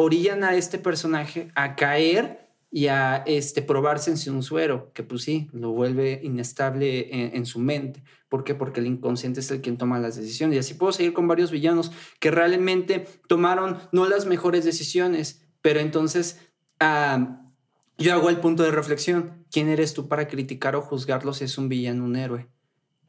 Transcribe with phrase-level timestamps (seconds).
[0.00, 5.22] orillan a este personaje a caer y a este, probarse en un suero, que pues
[5.22, 8.04] sí, lo vuelve inestable en, su mente.
[8.28, 8.54] ¿Por qué?
[8.54, 10.54] Porque el inconsciente es el quien toma las decisiones.
[10.54, 11.90] Y así puedo seguir con varios villanos
[12.20, 16.38] que realmente tomaron no las mejores decisiones, pero entonces
[17.98, 19.46] yo hago el punto de reflexión.
[19.50, 22.46] ¿Quién eres tú para criticar o juzgarlo si es un villano, un héroe?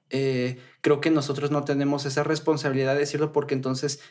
[0.10, 4.02] Eh, creo que nosotros no tenemos esa responsabilidad de decirlo porque entonces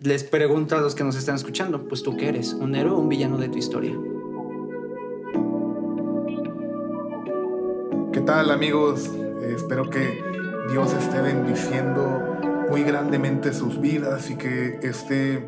[0.00, 2.98] les pregunto a los que nos están escuchando, pues tú qué eres, un héroe o
[2.98, 3.98] un villano de tu historia.
[8.12, 9.10] ¿Qué tal amigos?
[9.42, 10.22] Eh, espero que
[10.70, 12.38] Dios esté bendiciendo
[12.70, 15.46] muy grandemente sus vidas y que este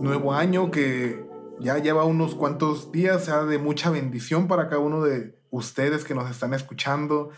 [0.00, 1.26] nuevo año que
[1.60, 6.14] ya lleva unos cuantos días sea de mucha bendición para cada uno de ustedes que
[6.14, 7.30] nos están escuchando.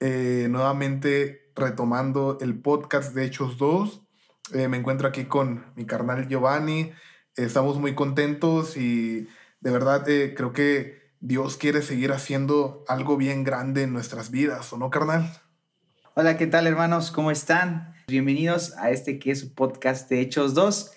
[0.00, 4.00] Eh, nuevamente retomando el podcast de Hechos 2.
[4.54, 6.92] Eh, me encuentro aquí con mi carnal Giovanni.
[7.36, 9.28] estamos muy contentos y
[9.60, 14.78] de verdad creo que Dios quiere seguir haciendo algo bien grande en nuestras vidas, ¿o
[14.78, 15.30] no, carnal?
[16.14, 17.10] Hola, ¿qué tal, hermanos?
[17.10, 17.94] ¿Cómo están?
[18.08, 20.92] Bienvenidos a este que es su podcast de Hechos 2.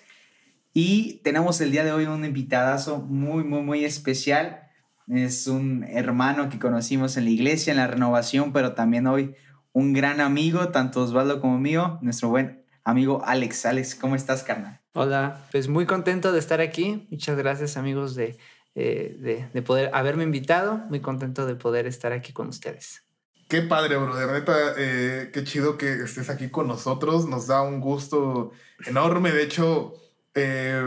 [0.73, 4.62] Y tenemos el día de hoy un invitadazo muy, muy, muy especial.
[5.07, 9.35] Es un hermano que conocimos en la iglesia, en la renovación, pero también hoy
[9.71, 13.65] un gran amigo, tanto Osvaldo como mío, nuestro buen amigo Alex.
[13.65, 14.79] Alex, ¿cómo estás, carnal?
[14.93, 17.07] Hola, pues muy contento de estar aquí.
[17.09, 18.37] Muchas gracias, amigos de
[18.75, 20.77] eh, de, poder haberme invitado.
[20.89, 23.03] Muy contento de poder estar aquí con ustedes.
[23.47, 24.29] Qué padre, brother.
[24.31, 27.27] Neta, eh, qué chido que estés aquí con nosotros.
[27.27, 28.51] Nos da un gusto
[28.85, 29.31] enorme.
[29.31, 29.93] De hecho,
[30.33, 30.81] eh,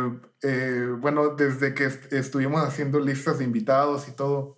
[1.01, 4.57] bueno, desde que estuvimos haciendo listas de invitados y todo,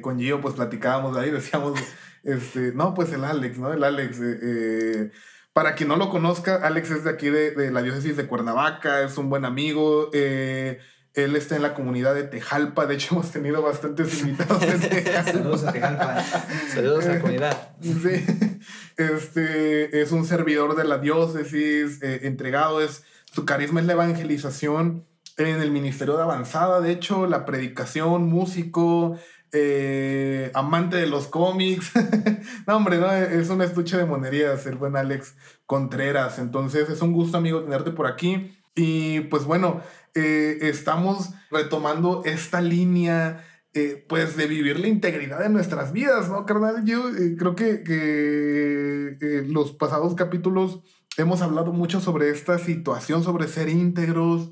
[0.00, 1.78] con Gio, pues platicábamos ahí, decíamos,
[2.22, 3.72] este, no, pues el Alex, ¿no?
[3.72, 4.18] El Alex.
[5.52, 9.02] para quien no lo conozca, Alex es de aquí de, de, la diócesis de Cuernavaca,
[9.02, 10.10] es un buen amigo.
[10.12, 10.80] Eh,
[11.14, 12.86] él está en la comunidad de Tejalpa.
[12.86, 15.32] De hecho, hemos tenido bastantes invitados de Tejalpa.
[15.32, 16.24] Saludos a Tejalpa.
[16.74, 17.68] Saludos a la comunidad.
[17.84, 18.24] Sí.
[18.96, 22.80] Este, es un servidor de la diócesis, eh, entregado.
[22.80, 25.08] Es, su carisma es la evangelización
[25.38, 26.80] en el ministerio de avanzada.
[26.80, 29.18] De hecho, la predicación, músico,
[29.50, 31.90] eh, amante de los cómics.
[32.68, 35.34] no, hombre, no, es un estuche de monerías, el buen Alex
[35.66, 36.38] Contreras.
[36.38, 38.56] Entonces, es un gusto, amigo, tenerte por aquí.
[38.76, 39.80] Y pues bueno,
[40.14, 46.46] eh, estamos retomando esta línea, eh, pues, de vivir la integridad de nuestras vidas, ¿no,
[46.46, 46.84] carnal?
[46.84, 47.02] Yo
[47.36, 49.16] creo que
[49.48, 50.82] los pasados capítulos
[51.16, 54.50] hemos hablado mucho sobre esta situación, sobre ser íntegros.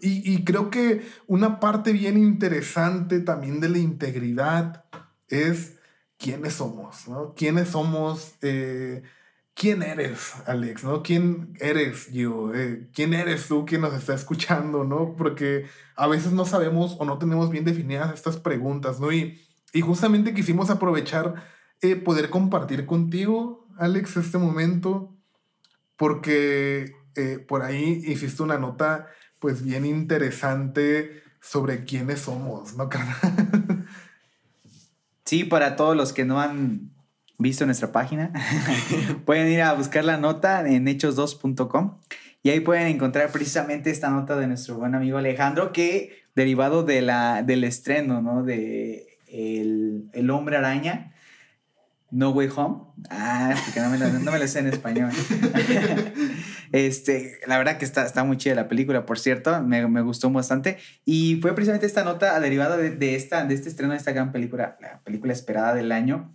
[0.00, 4.84] Y, y, creo que una parte bien interesante también de la integridad
[5.28, 5.78] es
[6.18, 7.34] quiénes somos, ¿no?
[7.34, 8.34] ¿Quiénes somos?
[9.54, 10.84] ¿quién eres, Alex?
[10.84, 11.02] ¿No?
[11.02, 12.54] ¿Quién eres yo?
[12.54, 14.84] Eh, ¿Quién eres tú quien nos está escuchando?
[14.84, 15.14] ¿No?
[15.16, 15.66] Porque
[15.96, 19.12] a veces no sabemos o no tenemos bien definidas estas preguntas, ¿no?
[19.12, 19.40] Y,
[19.72, 21.34] y justamente quisimos aprovechar
[21.80, 25.13] eh, poder compartir contigo, Alex, este momento,
[25.96, 33.16] porque eh, por ahí hiciste una nota, pues bien interesante sobre quiénes somos, ¿no, carnal?
[35.26, 36.90] Sí, para todos los que no han
[37.38, 38.30] visto nuestra página,
[39.24, 41.98] pueden ir a buscar la nota en hechos2.com
[42.42, 47.00] y ahí pueden encontrar precisamente esta nota de nuestro buen amigo Alejandro que derivado de
[47.00, 48.42] la, del estreno, ¿no?
[48.42, 51.13] De el, el hombre araña.
[52.14, 52.84] No Way Home.
[53.10, 55.10] Ah, porque no me, lo, no me lo sé en español.
[56.72, 59.60] este, la verdad que está, está muy chida la película, por cierto.
[59.62, 60.78] Me, me gustó bastante.
[61.04, 64.30] Y fue precisamente esta nota derivada de, de, esta, de este estreno de esta gran
[64.30, 66.32] película, la película esperada del año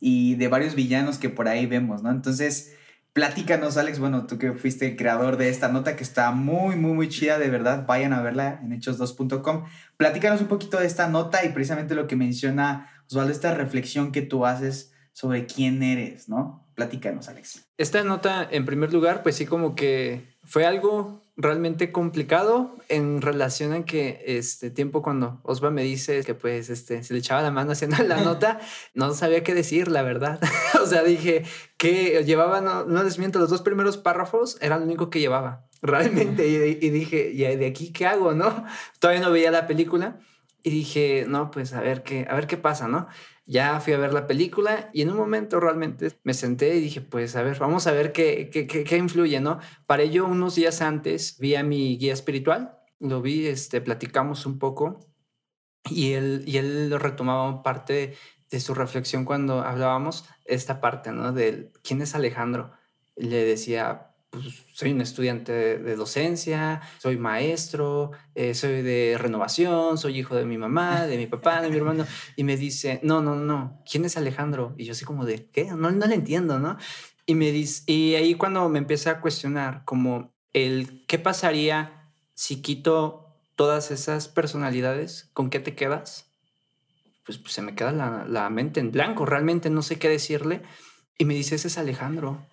[0.00, 2.10] y de varios villanos que por ahí vemos, ¿no?
[2.10, 2.74] Entonces,
[3.12, 6.92] platícanos, Alex, bueno, tú que fuiste el creador de esta nota que está muy, muy,
[6.92, 9.64] muy chida, de verdad, vayan a verla en hechos2.com.
[9.98, 14.22] Platícanos un poquito de esta nota y precisamente lo que menciona Osvaldo, esta reflexión que
[14.22, 16.64] tú haces sobre quién eres, ¿no?
[16.76, 17.66] Platícanos, Alex.
[17.76, 23.72] Esta nota, en primer lugar, pues sí, como que fue algo realmente complicado en relación
[23.72, 27.50] a que este tiempo cuando Osva me dice que pues este se le echaba la
[27.50, 28.60] mano haciendo la nota,
[28.94, 30.38] no sabía qué decir, la verdad.
[30.80, 31.42] o sea, dije
[31.78, 35.66] que llevaba, no, no les miento, los dos primeros párrafos era lo único que llevaba,
[35.82, 36.46] realmente.
[36.46, 38.64] y, y, dije, ¿y de aquí qué hago, no?
[39.00, 40.20] Todavía no veía la película
[40.68, 43.08] y dije, no, pues a ver qué, a ver qué pasa, ¿no?
[43.48, 47.00] ya fui a ver la película y en un momento realmente me senté y dije,
[47.00, 49.58] pues a ver, vamos a ver qué, qué, qué, influye, ¿no?
[49.86, 54.58] Para ello, unos días antes vi a mi guía espiritual, lo vi, este, platicamos un
[54.58, 55.00] poco
[55.88, 58.14] y él, y él retomaba parte
[58.50, 61.32] de su reflexión cuando hablábamos esta parte, ¿no?
[61.32, 62.72] De quién es Alejandro.
[63.16, 70.18] Le decía, pues, soy un estudiante de, docencia, soy maestro, eh, soy de renovación, soy
[70.18, 72.06] hijo de mi mamá, de mi papá, de mi hermano.
[72.36, 74.74] Y me dice, no, no, no, ¿quién es Alejandro?
[74.76, 75.64] Y yo así como de, ¿qué?
[75.64, 76.76] No, no le entiendo, ¿no?
[77.24, 82.60] Y me dice, y ahí cuando me empieza a cuestionar como el qué pasaría si
[82.60, 86.30] quito todas esas personalidades, ¿con qué te quedas?
[87.24, 90.62] Pues, pues se me queda la, la mente en blanco, realmente no sé qué decirle.
[91.18, 92.46] Y me dice, ese es Alejandro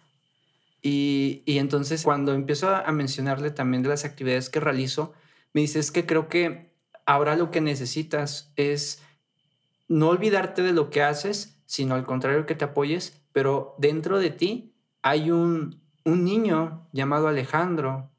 [0.87, 5.13] y, entonces cuando empiezo a mencionarle también de las actividades que realizo,
[5.51, 6.75] me dice, es que creo que
[7.07, 9.01] ahora lo que necesitas es
[9.87, 14.29] no olvidarte de lo que haces, sino al contrario que te apoyes, pero dentro de
[14.29, 18.11] ti hay un, un niño llamado Alejandro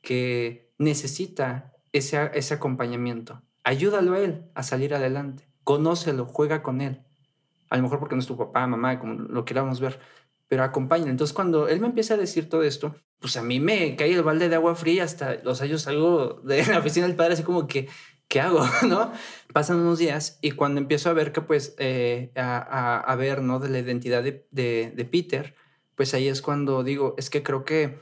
[0.00, 3.42] que necesita ese, ese acompañamiento.
[3.64, 5.48] Ayúdalo a él a salir adelante.
[5.64, 7.02] Conócelo, juega con él.
[7.68, 9.98] A lo mejor porque no es tu papá, mamá, como lo queramos ver,
[10.52, 11.08] pero acompañan.
[11.08, 14.22] Entonces, cuando él me empieza a decir todo esto, pues a mí me cae el
[14.22, 17.66] balde de agua fría hasta los años salgo de la oficina del padre así como
[17.66, 17.88] que,
[18.28, 18.60] ¿qué hago?
[18.86, 19.12] ¿No?
[19.54, 23.60] Pasan unos días y cuando empiezo a ver que pues, eh, a, ver, ¿no?
[23.60, 25.54] De la identidad de, Peter,
[25.94, 27.98] pues ahí es cuando digo, es que creo que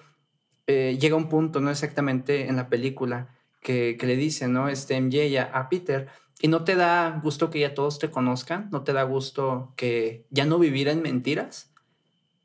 [0.67, 3.29] eh, llega un punto, no exactamente en la película,
[3.63, 4.69] que, que le dice, ¿no?
[4.69, 6.09] Este MJ a, a Peter,
[6.41, 10.27] y no te da gusto que ya todos te conozcan, no te da gusto que
[10.31, 11.70] ya no vivir en mentiras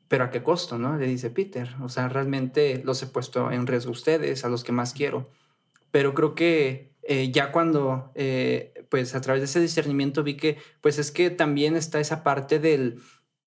[0.08, 0.96] pero ¿a qué costo, no?
[0.96, 1.74] Le dice Peter.
[1.82, 5.30] O sea, realmente los he puesto en riesgo a ustedes, a los que más quiero.
[5.90, 10.58] Pero creo que eh, ya cuando, eh, pues a través de ese discernimiento vi que,
[10.80, 13.00] pues es que también está esa parte del,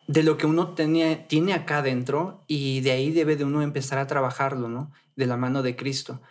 [0.08, 4.00] de lo que uno tenía, tiene acá dentro y de ahí debe de uno empezar
[4.00, 4.92] a trabajarlo, ¿no?
[5.16, 6.22] De la mano de Cristo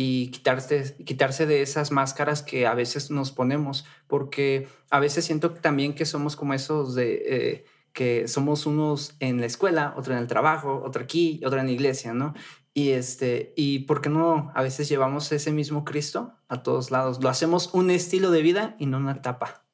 [0.00, 5.50] y quitarse, quitarse de esas máscaras que a veces nos ponemos, porque a veces siento
[5.54, 7.22] también que somos como esos de...
[7.26, 7.64] Eh,
[7.98, 11.72] que somos unos en la escuela, otro en el trabajo, otro aquí, otro en la
[11.72, 12.32] iglesia, ¿no?
[12.72, 17.20] Y, este, y ¿por qué no a veces llevamos ese mismo Cristo a todos lados?
[17.20, 19.64] Lo hacemos un estilo de vida y no una etapa.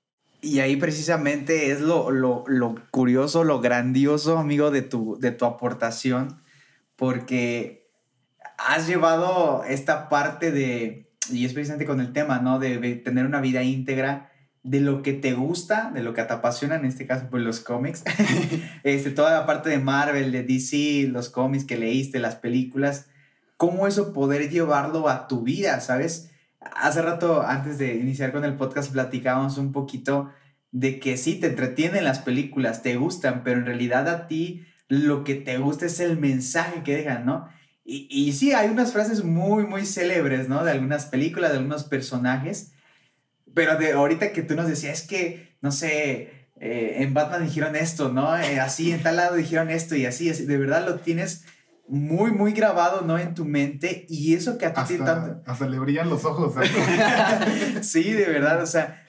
[0.41, 5.45] Y ahí precisamente es lo, lo, lo curioso, lo grandioso, amigo, de tu, de tu
[5.45, 6.43] aportación,
[6.97, 7.91] porque
[8.57, 12.59] has llevado esta parte de, y es precisamente con el tema, ¿no?
[12.59, 14.31] De, de tener una vida íntegra
[14.65, 17.61] de lo que te gusta, de lo que te apasiona, en este caso, pues los
[17.61, 18.03] cómics,
[18.83, 23.07] este, toda la parte de Marvel, de DC, los cómics que leíste, las películas,
[23.57, 26.31] cómo eso poder llevarlo a tu vida, ¿sabes?
[26.61, 30.31] Hace rato, antes de iniciar con el podcast, platicábamos un poquito
[30.73, 35.25] de que sí, te entretienen las películas, te gustan, pero en realidad a ti lo
[35.25, 37.49] que te gusta es el mensaje que dejan, ¿no?
[37.85, 40.65] Y, y sí, hay unas frases muy, muy célebres, ¿no?
[40.65, 42.74] De algunas películas, de algunos personajes,
[43.55, 47.77] pero de ahorita que tú nos decías, es que, no sé, eh, en Batman dijeron
[47.77, 48.37] esto, ¿no?
[48.37, 51.45] Eh, así, en tal lado dijeron esto y así, así, de verdad lo tienes
[51.87, 53.19] muy, muy grabado, ¿no?
[53.19, 55.51] En tu mente y eso que a ti hasta, tanto...
[55.51, 56.55] Hasta le brillan los ojos.
[57.83, 59.05] sí, de verdad, o sea,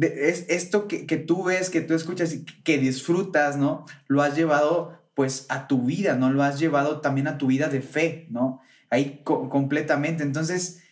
[0.00, 3.84] es esto que, que, tú ves, que tú escuchas y que disfrutas, ¿no?
[4.06, 6.30] Lo has llevado pues a tu vida, ¿no?
[6.30, 8.60] Lo has llevado también a tu vida de fe, ¿no?
[8.88, 10.22] Ahí completamente.
[10.22, 10.82] Entonces,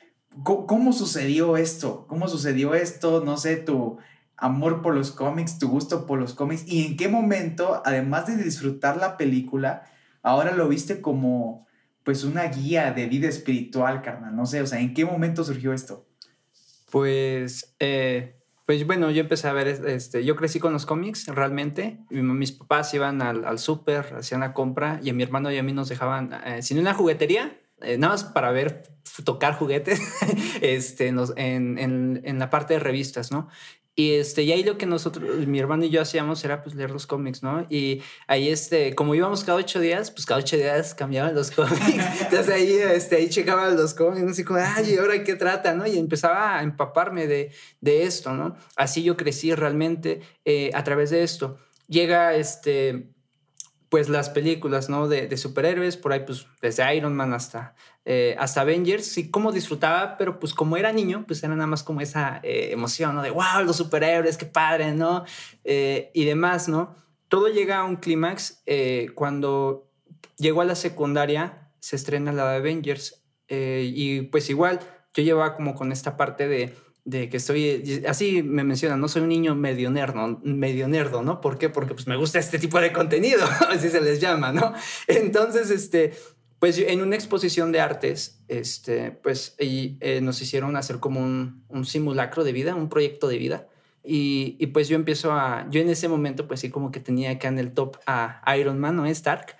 [0.43, 2.07] ¿Cómo, sucedió esto?
[2.09, 3.25] ¿Cómo sucedió esto?
[3.25, 3.99] No sé, tu
[4.37, 8.37] amor por los cómics, tu gusto por los cómics y en qué momento, además de
[8.37, 9.85] disfrutar la película,
[10.23, 11.67] ahora lo viste como
[12.05, 14.37] pues una guía de vida espiritual, carnal.
[14.37, 16.07] No sé, o sea, ¿en qué momento surgió esto?
[16.91, 21.99] Pues, eh, pues bueno, yo empecé a ver, este, yo crecí con los cómics realmente.
[22.11, 25.65] Mis papás iban al, al súper, hacían la compra y a mi hermano y a
[25.65, 28.83] mí nos dejaban, eh, sin una juguetería, eh, nada más para ver,
[29.25, 30.01] tocar juguetes,
[30.61, 33.49] este, en, en, en, la parte de revistas, ¿no?
[33.99, 36.91] Y, este, y ahí lo que nosotros, mi hermano y yo hacíamos era pues leer
[36.91, 37.67] los cómics, ¿no?
[37.71, 42.05] Y ahí, este, como íbamos cada ocho días, pues cada ocho días cambiaban los cómics.
[42.21, 45.87] Entonces ahí, este, ahí checaban los cómics, así como, ay, ¿y ahora qué trata, no?
[45.87, 48.57] Y empezaba a empaparme de, de esto, ¿no?
[48.77, 51.59] Así yo crecí realmente eh, a través de esto.
[51.89, 53.16] Llega, este,
[53.89, 55.09] pues las películas, ¿no?
[55.09, 57.75] De, superhéroes, por ahí pues desde Iron Man hasta,
[58.05, 61.83] eh, hasta Avengers, sí, como disfrutaba, pero pues como era niño, pues era nada más
[61.83, 63.23] como esa eh, emoción, ¿no?
[63.23, 65.25] De, wow, los superhéroes, qué padre, ¿no?
[65.65, 66.97] Eh, y demás, ¿no?
[67.29, 68.63] Todo llega a un clímax
[69.17, 69.91] cuando
[70.37, 74.79] llego a la secundaria, se estrena la de Avengers, y pues igual
[75.13, 76.73] yo llevaba como con esta parte de
[77.07, 81.41] de que estoy, así me mencionan, no soy un niño medio nerdo, medio nerdo, ¿no?
[81.41, 81.69] ¿Por qué?
[81.69, 84.75] Porque pues me gusta este tipo de contenido, así se les llama, ¿no?
[85.07, 86.15] Entonces, este,
[86.59, 91.65] pues en una exposición de artes, este, pues y, eh, nos hicieron hacer como un,
[91.69, 93.69] un, simulacro de vida, un proyecto de vida.
[94.03, 97.31] Y, y, pues yo empiezo a, yo en ese momento pues sí como que tenía
[97.31, 99.07] acá en el top a Iron Man, ¿no?
[99.07, 99.57] Stark.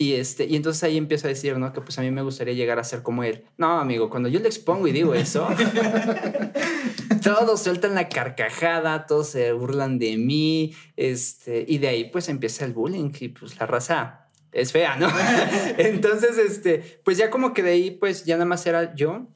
[0.00, 1.74] Y, este, y entonces ahí empiezo a decir, ¿no?
[1.74, 3.44] Que pues a mí me gustaría llegar a ser como él.
[3.58, 5.46] No, amigo, cuando yo le expongo y digo eso,
[7.22, 12.64] todos sueltan la carcajada, todos se burlan de mí, este, y de ahí pues empieza
[12.64, 15.12] el bullying y pues la raza es fea, ¿no?
[15.76, 19.28] entonces, este, pues ya como que de ahí pues ya nada más era yo,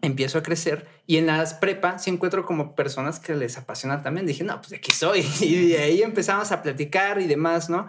[0.00, 4.26] empiezo a crecer y en las prepa sí encuentro como personas que les apasiona también.
[4.26, 5.24] Dije, no, pues de aquí soy.
[5.40, 7.86] Y de ahí empezamos a platicar y demás, ¿no?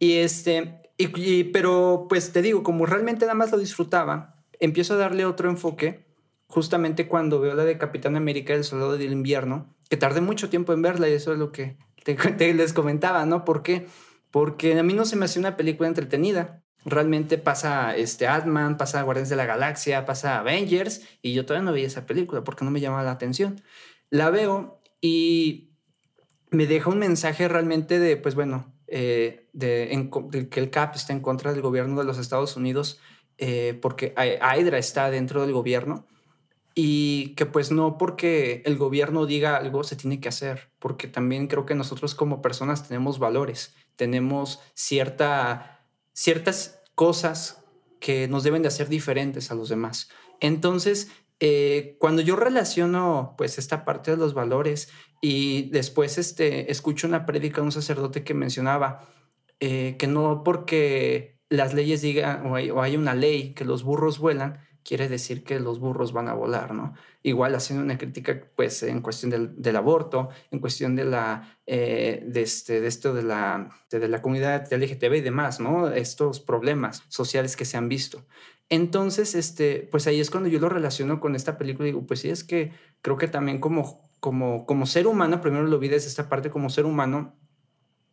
[0.00, 4.98] Y este, y, pero pues te digo, como realmente nada más lo disfrutaba, empiezo a
[4.98, 6.04] darle otro enfoque
[6.46, 10.72] justamente cuando veo la de Capitán América, el Soldado del Invierno, que tardé mucho tiempo
[10.72, 13.44] en verla y eso es lo que te, les comentaba, ¿no?
[13.44, 13.62] ¿Por?
[14.30, 16.62] Porque a mí no se me hacía una película entretenida.
[16.84, 21.72] Realmente pasa este Ant-Man, pasa Guardianes de la Galaxia, pasa Avengers y yo todavía no
[21.72, 23.62] veía esa película porque no me llamaba la atención.
[24.10, 25.70] La veo y
[26.50, 30.08] me deja un mensaje realmente de, pues bueno, eh, de,
[30.48, 33.00] que el CAP está en contra del gobierno de los Estados Unidos
[33.38, 36.06] eh, porque Hydra está dentro del gobierno
[36.76, 41.48] y que pues no porque el gobierno diga algo se tiene que hacer, porque también
[41.48, 47.64] creo que nosotros como personas tenemos valores, tenemos cierta, ciertas cosas
[47.98, 50.08] que nos deben de hacer diferentes a los demás.
[50.38, 51.10] Entonces,
[51.46, 54.88] eh, cuando yo relaciono pues esta parte de los valores
[55.20, 59.06] y después este, escucho una prédica de un sacerdote que mencionaba
[59.60, 64.58] eh, que no porque las leyes digan o hay, una ley que los burros vuelan,
[64.84, 66.94] quiere decir que los burros van a volar, ¿no?
[67.22, 72.42] Igual haciendo una crítica, pues, en cuestión del, aborto, en cuestión de la, eh, de,
[72.42, 75.88] este, de esto de la, de, la comunidad LGTB y demás, ¿no?
[75.88, 78.26] Estos problemas sociales que se han visto.
[78.68, 82.20] Entonces, este, pues ahí es cuando yo lo relaciono con esta película y digo, pues
[82.20, 82.72] sí, es que
[83.02, 86.86] creo que también como como, ser humano, primero lo vi desde esta parte, como ser
[86.86, 87.36] humano,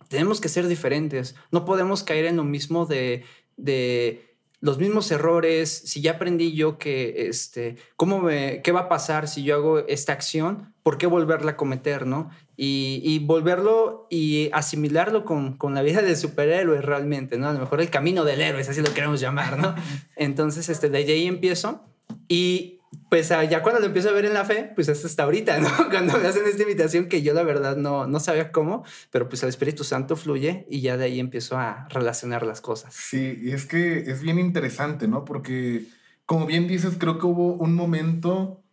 [0.10, 1.36] tenemos que ser diferentes.
[1.52, 3.24] No podemos caer en lo mismo de,
[3.56, 4.31] de
[4.62, 5.70] los mismos errores.
[5.86, 9.80] Si ya aprendí yo que, este, ¿cómo me, qué va a pasar si yo hago
[9.80, 10.74] esta acción?
[10.84, 12.30] ¿Por qué volverla a cometer, no?
[12.56, 17.50] Y, volverlo y asimilarlo con, con, la vida de superhéroe realmente, ¿no?
[17.50, 19.74] A lo mejor el camino del héroe, es así lo queremos llamar, ¿no?
[20.16, 21.84] Entonces, este, de ahí empiezo
[22.28, 25.60] y pues ah, ya cuando lo empiezo a ver en la fe, pues hasta ahorita,
[25.60, 25.70] ¿no?
[25.90, 29.44] Cuando me hacen esta invitación que yo la verdad no, no sabía cómo, pero pues
[29.44, 32.94] el Espíritu Santo fluye y ya de ahí empiezo a relacionar las cosas.
[32.94, 35.24] Sí, y es que es bien interesante, ¿no?
[35.24, 35.86] Porque
[36.26, 38.64] como bien dices, creo que hubo un momento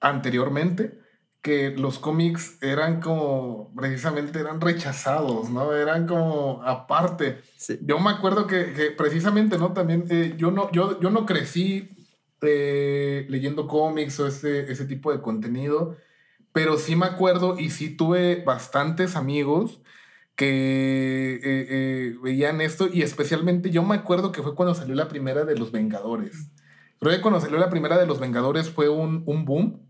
[0.00, 0.98] anteriormente
[1.40, 5.74] que los cómics eran como, precisamente eran rechazados, ¿no?
[5.74, 7.42] Eran como aparte.
[7.82, 9.74] Yo me acuerdo que, que precisamente, ¿no?
[9.74, 11.90] También eh, yo, no, yo, yo no crecí
[12.46, 15.96] eh, leyendo cómics o ese, ese tipo de contenido,
[16.52, 19.80] pero sí me acuerdo y sí tuve bastantes amigos
[20.36, 25.08] que eh, eh, veían esto y especialmente yo me acuerdo que fue cuando salió la
[25.08, 26.50] primera de Los Vengadores.
[27.00, 29.80] Creo que cuando salió la primera de Los Vengadores fue un, un boom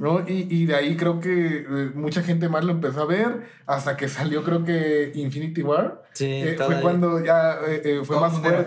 [0.00, 0.26] ¿no?
[0.26, 3.98] Y, y, de ahí creo que eh, mucha gente más lo empezó a ver hasta
[3.98, 6.02] que salió creo que Infinity War.
[6.14, 8.64] Sí, eh, fue cuando ya eh, fue más fuerte.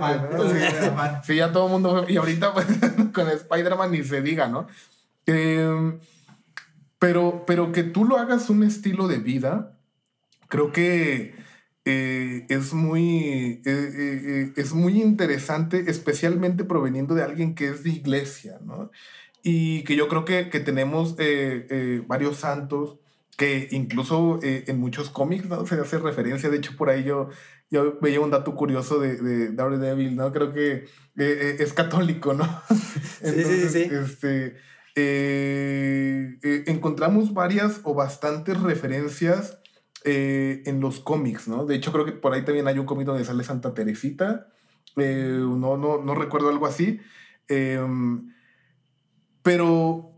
[1.23, 2.67] Sí, ya todo el mundo fue, y ahorita pues,
[3.13, 4.67] con Spider-Man ni se diga, ¿no?
[5.25, 5.97] Em,
[6.99, 9.75] pero, pero que tú lo hagas un estilo de vida,
[10.49, 11.33] creo que
[11.83, 18.91] es, muy, es muy interesante, especialmente proveniendo de alguien que es de iglesia, ¿no?
[19.43, 22.97] Y que yo creo que, que tenemos eh, eh, varios santos
[23.37, 25.67] que incluso eh, en muchos cómics ¿no?
[25.67, 26.49] se hace referencia.
[26.49, 27.29] De hecho, por ahí yo,
[27.69, 30.31] yo veía un dato curioso de, de Daredevil, ¿no?
[30.31, 30.85] Creo que
[31.15, 32.47] es católico, ¿no?
[33.21, 34.53] Entonces, sí, sí, sí.
[34.95, 39.57] Este, encontramos varias o bastantes referencias
[40.05, 41.65] en los cómics, ¿no?
[41.65, 44.47] De hecho, creo que por ahí también hay un cómic donde sale Santa Teresita.
[44.95, 47.01] no, no, no recuerdo algo así.
[49.43, 50.09] Pero,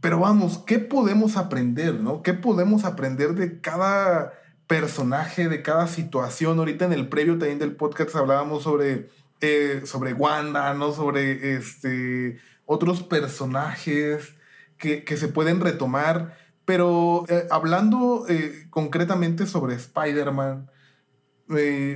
[0.00, 2.22] pero vamos, ¿qué podemos aprender, no?
[2.22, 4.32] ¿Qué podemos aprender de cada
[4.66, 6.58] personaje, de cada situación?
[6.58, 9.08] Ahorita en el previo también del podcast hablábamos sobre,
[9.40, 10.92] eh, sobre Wanda, ¿no?
[10.92, 14.34] Sobre este, otros personajes
[14.78, 16.36] que, que se pueden retomar.
[16.64, 20.68] Pero eh, hablando eh, concretamente sobre Spider-Man,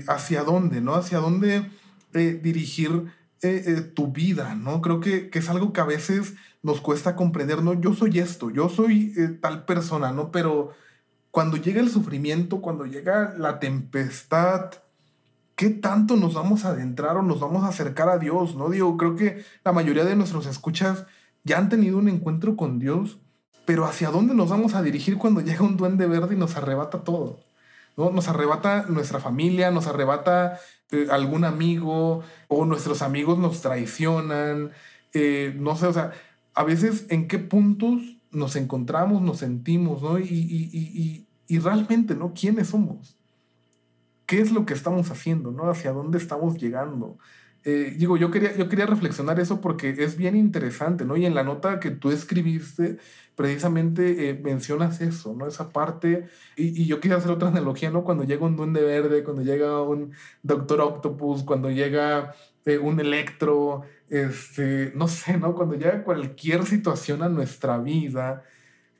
[0.06, 0.94] ¿hacia dónde, no?
[0.94, 1.68] ¿Hacia dónde
[2.12, 3.12] dirigir
[3.94, 4.82] tu vida, no?
[4.82, 8.50] Creo que, que, es algo que a veces nos cuesta comprender, no, yo soy esto,
[8.50, 10.30] yo soy eh, tal persona, ¿no?
[10.30, 10.72] Pero
[11.30, 14.72] cuando llega el sufrimiento, cuando llega la tempestad,
[15.56, 18.68] ¿qué tanto nos vamos a adentrar o nos vamos a acercar a Dios, no?
[18.68, 21.06] Digo, creo que la mayoría de nuestros escuchas
[21.44, 23.18] ya han tenido un encuentro con Dios,
[23.64, 27.04] pero ¿hacia dónde nos vamos a dirigir cuando llega un duende verde y nos arrebata
[27.04, 27.40] todo?
[28.00, 28.10] ¿No?
[28.10, 30.58] Nos arrebata nuestra familia, nos arrebata
[30.90, 34.70] eh, algún amigo o nuestros amigos nos traicionan.
[35.12, 36.12] Eh, no sé, o sea,
[36.54, 40.18] a veces en qué puntos nos encontramos, nos sentimos, ¿no?
[40.18, 42.32] Y, y, y, y, realmente, ¿no?
[42.32, 43.18] ¿Quiénes somos?
[44.24, 45.68] ¿Qué es lo que estamos haciendo, ¿no?
[45.68, 47.18] ¿Hacia dónde estamos llegando?
[47.64, 51.16] Eh, digo, yo quería, yo quería reflexionar eso porque es bien interesante, ¿no?
[51.16, 52.98] Y en la nota que tú escribiste,
[53.34, 55.46] precisamente eh, mencionas eso, ¿no?
[55.46, 56.26] Esa parte,
[56.56, 58.02] y, y, yo quería hacer otra analogía, ¿no?
[58.04, 60.12] Cuando llega un duende verde, cuando llega un
[60.42, 65.54] Doctor Octopus, cuando llega eh, un Electro, este, no sé, ¿no?
[65.54, 68.42] Cuando llega cualquier situación a nuestra vida,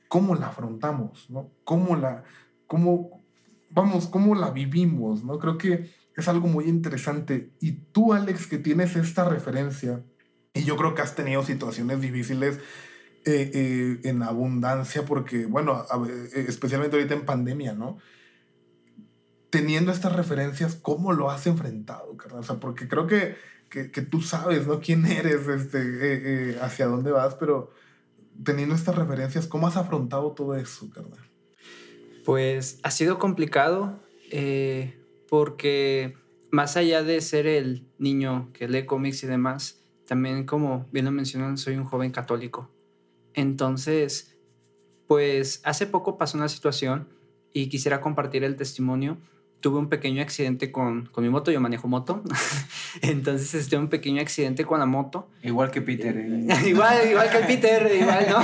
[0.07, 1.51] ¿cómo la afrontamos, ¿no?
[1.63, 2.23] ¿Cómo la,
[2.67, 3.23] cómo,
[3.69, 5.37] vamos, cómo la vivimos, ¿no?
[5.37, 7.51] Creo que es algo muy interesante.
[7.59, 10.03] Y tú, Alex, que tienes esta referencia,
[10.53, 12.59] y yo creo que has tenido situaciones difíciles
[13.25, 17.99] eh, eh, en abundancia, porque, bueno, eh, especialmente ahorita en pandemia, ¿no?
[19.49, 22.39] Teniendo estas referencias, ¿cómo lo has enfrentado, carnal?
[22.39, 23.35] O sea, porque creo que,
[23.69, 24.79] que, tú sabes, ¿no?
[24.79, 25.47] ¿Quién eres?
[25.47, 27.71] Este, hacia dónde vas, pero
[28.43, 31.19] teniendo estas referencias, ¿cómo has afrontado todo eso, carnal?
[32.25, 33.99] Pues ha sido complicado.
[35.31, 36.17] Porque
[36.51, 41.11] más allá de ser el niño que lee cómics y demás, también como bien lo
[41.11, 42.69] mencionan, soy un joven católico.
[43.33, 44.37] Entonces,
[45.07, 47.07] pues hace poco pasó una situación
[47.53, 49.19] y quisiera compartir el testimonio.
[49.61, 52.23] Tuve un pequeño accidente con, con mi moto, yo manejo moto.
[53.01, 55.29] Entonces, este, un pequeño accidente con la moto.
[55.43, 56.13] Igual que Peter.
[56.17, 56.45] ¿eh?
[56.67, 58.41] igual, igual que Peter, igual, ¿no?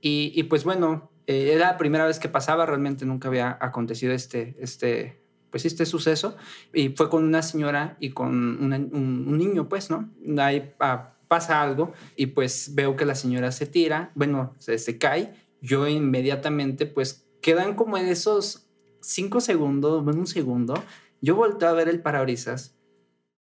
[0.00, 4.14] y, y, pues bueno, eh, era la primera vez que pasaba, realmente nunca había acontecido
[4.14, 6.36] este, este, pues este suceso
[6.72, 8.30] y fue con una señora y con
[8.62, 10.10] un, niño, pues, ¿no?
[10.38, 14.98] Ahí ah, pasa algo y pues veo que la señora se tira, bueno, se, se
[14.98, 18.66] cae, yo inmediatamente pues quedan como en esos
[19.00, 20.74] cinco segundos, bueno, un segundo,
[21.20, 22.74] yo volteo a ver el parabrisas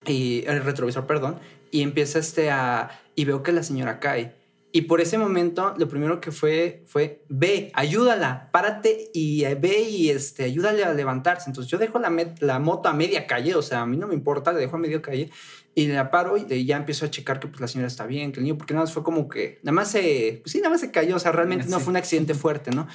[0.06, 1.40] y el retrovisor, perdón,
[1.72, 4.45] y empieza este a, y veo que la señora cae
[4.76, 9.84] y por ese momento, lo primero que fue fue, ve, ayúdala, párate y eh, ve
[9.84, 11.50] y este, ayúdale a levantarse.
[11.50, 12.12] Entonces yo dejo la,
[12.42, 14.80] la moto a media calle, o sea, a mí no me importa, le dejo a
[14.80, 15.32] media calle
[15.76, 18.42] y la paro y ya empiezo a checar que pues la señora está bien, que
[18.42, 20.82] el niño, porque nada más fue como que, nada más se, pues sí, nada más
[20.82, 22.86] se cayó, o sea, realmente no fue un accidente fuerte, ¿no?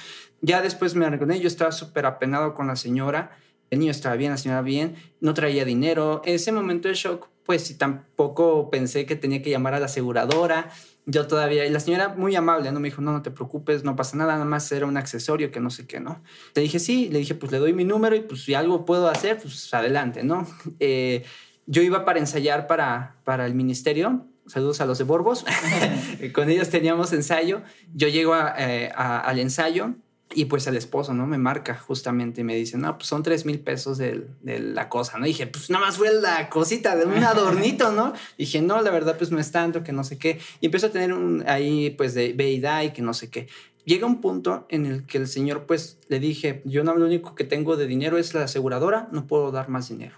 [0.41, 3.35] Ya después me recordé, yo estaba súper apenado con la señora,
[3.71, 6.21] el niño estaba bien, la señora bien, no traía dinero.
[6.25, 9.87] En ese momento de shock, pues sí, tampoco pensé que tenía que llamar a la
[9.87, 10.69] aseguradora
[11.05, 12.79] yo todavía, y la señora muy amable, ¿no?
[12.79, 15.59] Me dijo, no, no te preocupes, no pasa nada, nada más era un accesorio que
[15.59, 16.21] no sé qué, ¿no?
[16.53, 19.09] Le dije, sí, le dije, pues le doy mi número y pues si algo puedo
[19.09, 20.47] hacer, pues adelante, ¿no?
[20.79, 21.23] Eh,
[21.67, 25.45] yo iba para ensayar para, para el ministerio, saludos a los de Borbos,
[26.33, 27.61] con ellos teníamos ensayo,
[27.93, 29.95] yo llego eh, al ensayo
[30.33, 31.27] y pues el esposo, ¿no?
[31.27, 35.17] Me marca justamente y me dice, no, pues son tres mil pesos de, la cosa,
[35.17, 35.25] ¿no?
[35.25, 38.13] dije, pues nada más fue la cosita de un adornito, ¿no?
[38.37, 40.39] dije, no, la verdad, pues no es tanto, que no sé qué.
[40.59, 43.47] Y empiezo a tener un, ahí, pues, de veida y que no sé qué.
[43.85, 47.35] Llega un punto en el que el señor, pues, le dije, yo no, lo único
[47.35, 50.15] que tengo de dinero es la aseguradora, no puedo dar más dinero.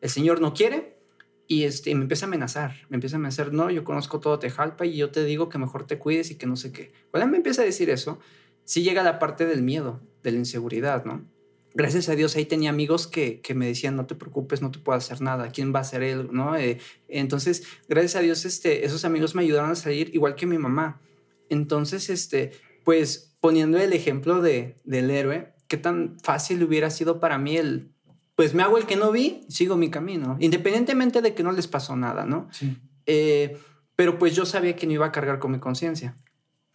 [0.00, 1.00] El señor no quiere
[1.46, 4.86] y este, me empieza a amenazar, me empieza a amenazar, no, yo conozco todo Tejalpa
[4.86, 6.92] y yo te digo que mejor te cuides y que no sé qué.
[7.10, 8.20] Cuando él me empieza a decir eso,
[8.64, 11.24] sí llega la parte del miedo, de la inseguridad, ¿no?
[11.72, 14.80] Gracias a Dios ahí tenía amigos que, que me decían, no te preocupes, no te
[14.80, 16.28] puedo hacer nada, ¿quién va a ser él?
[16.32, 16.56] ¿no?
[16.56, 20.58] Eh, entonces, gracias a Dios, este, esos amigos me ayudaron a salir, igual que mi
[20.58, 21.00] mamá.
[21.48, 22.52] Entonces, este,
[22.84, 27.92] pues poniendo el ejemplo de, del héroe, qué tan fácil hubiera sido para mí el,
[28.34, 31.68] pues me hago el que no vi, sigo mi camino, independientemente de que no les
[31.68, 32.48] pasó nada, ¿no?
[32.50, 32.76] Sí.
[33.06, 33.56] Eh,
[33.94, 36.16] pero pues yo sabía que no iba a cargar con mi conciencia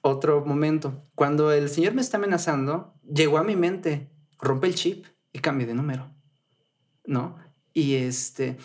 [0.06, 1.04] otro momento.
[1.16, 5.66] Cuando el Señor me está amenazando, llegó a mi mente, rompe el chip y cambie
[5.66, 6.12] de número.
[7.06, 7.38] ¿No?
[7.74, 8.58] Y este,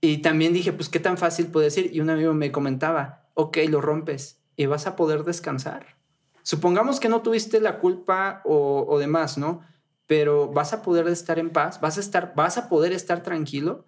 [0.00, 1.92] y también dije, pues qué tan fácil puede ser.
[1.92, 5.96] Y un amigo me comentaba, ok, lo rompes y vas a poder descansar.
[6.44, 9.62] Supongamos que no tuviste la culpa o, o demás, ¿no?
[10.06, 13.84] Pero vas a poder estar en paz, vas a estar, vas a poder estar tranquilo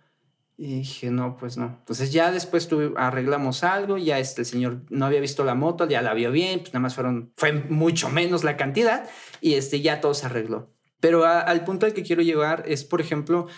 [0.59, 1.77] y dije, no, pues no.
[1.81, 6.01] Entonces ya después arreglamos algo, ya este, el señor no había visto la moto, ya
[6.01, 9.09] la vio bien, pues nada más fueron, fue mucho menos la cantidad
[9.41, 10.73] y este, ya todo se arregló.
[10.99, 13.49] Pero al punto al que quiero llegar es, por ejemplo,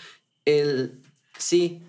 [0.45, 1.03] el,
[1.39, 1.85] sí,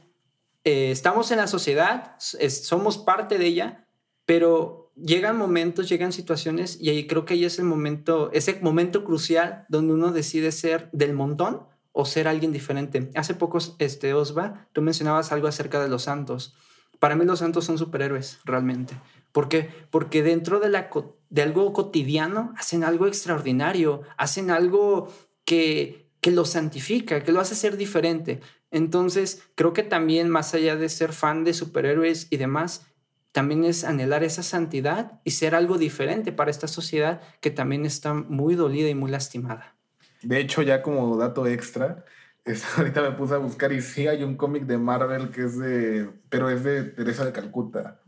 [0.64, 3.88] eh, estamos en la sociedad, somos parte de ella,
[4.26, 9.04] pero llegan momentos, llegan situaciones y ahí creo que ahí es el momento, ese momento
[9.04, 13.10] crucial donde uno decide ser del montón o ser alguien diferente.
[13.16, 16.56] Hace pocos, este, Osva, tú mencionabas algo acerca de los santos.
[17.00, 18.96] Para mí los santos son superhéroes, realmente.
[19.32, 19.70] ¿Por qué?
[19.90, 20.90] Porque dentro de, la,
[21.30, 25.12] de algo cotidiano hacen algo extraordinario, hacen algo
[25.46, 28.42] que que lo santifica, que lo hace ser diferente.
[28.72, 32.86] Entonces, creo que también más allá de ser fan de superhéroes y demás,
[33.32, 38.14] también es anhelar esa santidad y ser algo diferente para esta sociedad que también está
[38.14, 39.76] muy dolida y muy lastimada.
[40.22, 42.04] De hecho, ya como dato extra,
[42.78, 46.10] ahorita me puse a buscar y sí hay un cómic de Marvel que es de,
[46.30, 48.00] pero es de Teresa de Calcuta.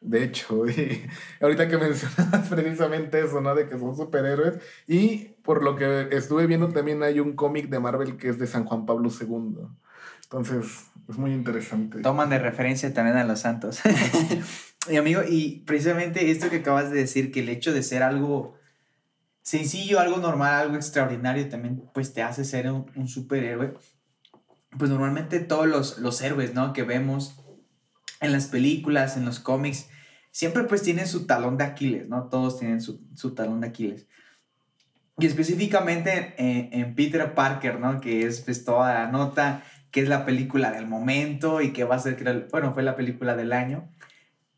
[0.00, 1.06] De hecho, y
[1.40, 3.54] ahorita que mencionas precisamente eso, ¿no?
[3.54, 4.58] De que son superhéroes.
[4.86, 8.46] Y por lo que estuve viendo también hay un cómic de Marvel que es de
[8.46, 9.66] San Juan Pablo II.
[10.24, 12.00] Entonces, es muy interesante.
[12.00, 13.80] Toman de referencia también a los santos.
[14.90, 18.56] y amigo, y precisamente esto que acabas de decir, que el hecho de ser algo
[19.44, 23.74] sencillo, algo normal, algo extraordinario, también pues te hace ser un, superhéroe.
[24.76, 26.72] Pues normalmente todos los, los héroes, ¿no?
[26.72, 27.36] Que vemos
[28.20, 29.88] en las películas, en los cómics,
[30.32, 32.28] siempre pues tienen su talón de Aquiles, ¿no?
[32.28, 34.08] Todos tienen su, su talón de Aquiles.
[35.18, 38.00] Y específicamente en, en, Peter Parker, ¿no?
[38.00, 41.96] Que es pues toda la nota, que es la película del momento y que va
[41.96, 43.88] a ser, bueno, fue la película del año.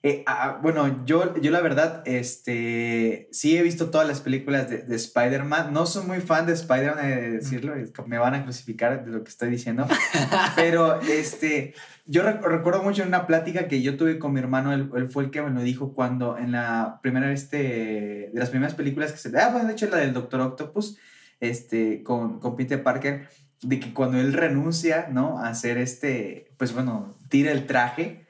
[0.08, 4.78] Eh, ah, bueno, yo, yo la verdad, este, sí he visto todas las películas de,
[4.78, 5.72] de Spider-Man.
[5.72, 7.74] No soy muy fan de Spider-Man, de decirlo,
[8.06, 9.84] me van a crucificar de lo que estoy diciendo.
[10.54, 15.08] Pero, este, yo recuerdo mucho una plática que yo tuve con mi hermano, él, él,
[15.08, 19.10] fue el que me lo dijo cuando en la primera, este, de las primeras películas
[19.10, 19.36] que se...
[19.36, 20.98] Ah, bueno, de hecho la del Doctor Octopus,
[21.40, 23.28] este, con, con Peter Parker,
[23.60, 25.40] de que cuando él renuncia, ¿no?
[25.40, 28.25] A hacer este, pues bueno, tira el traje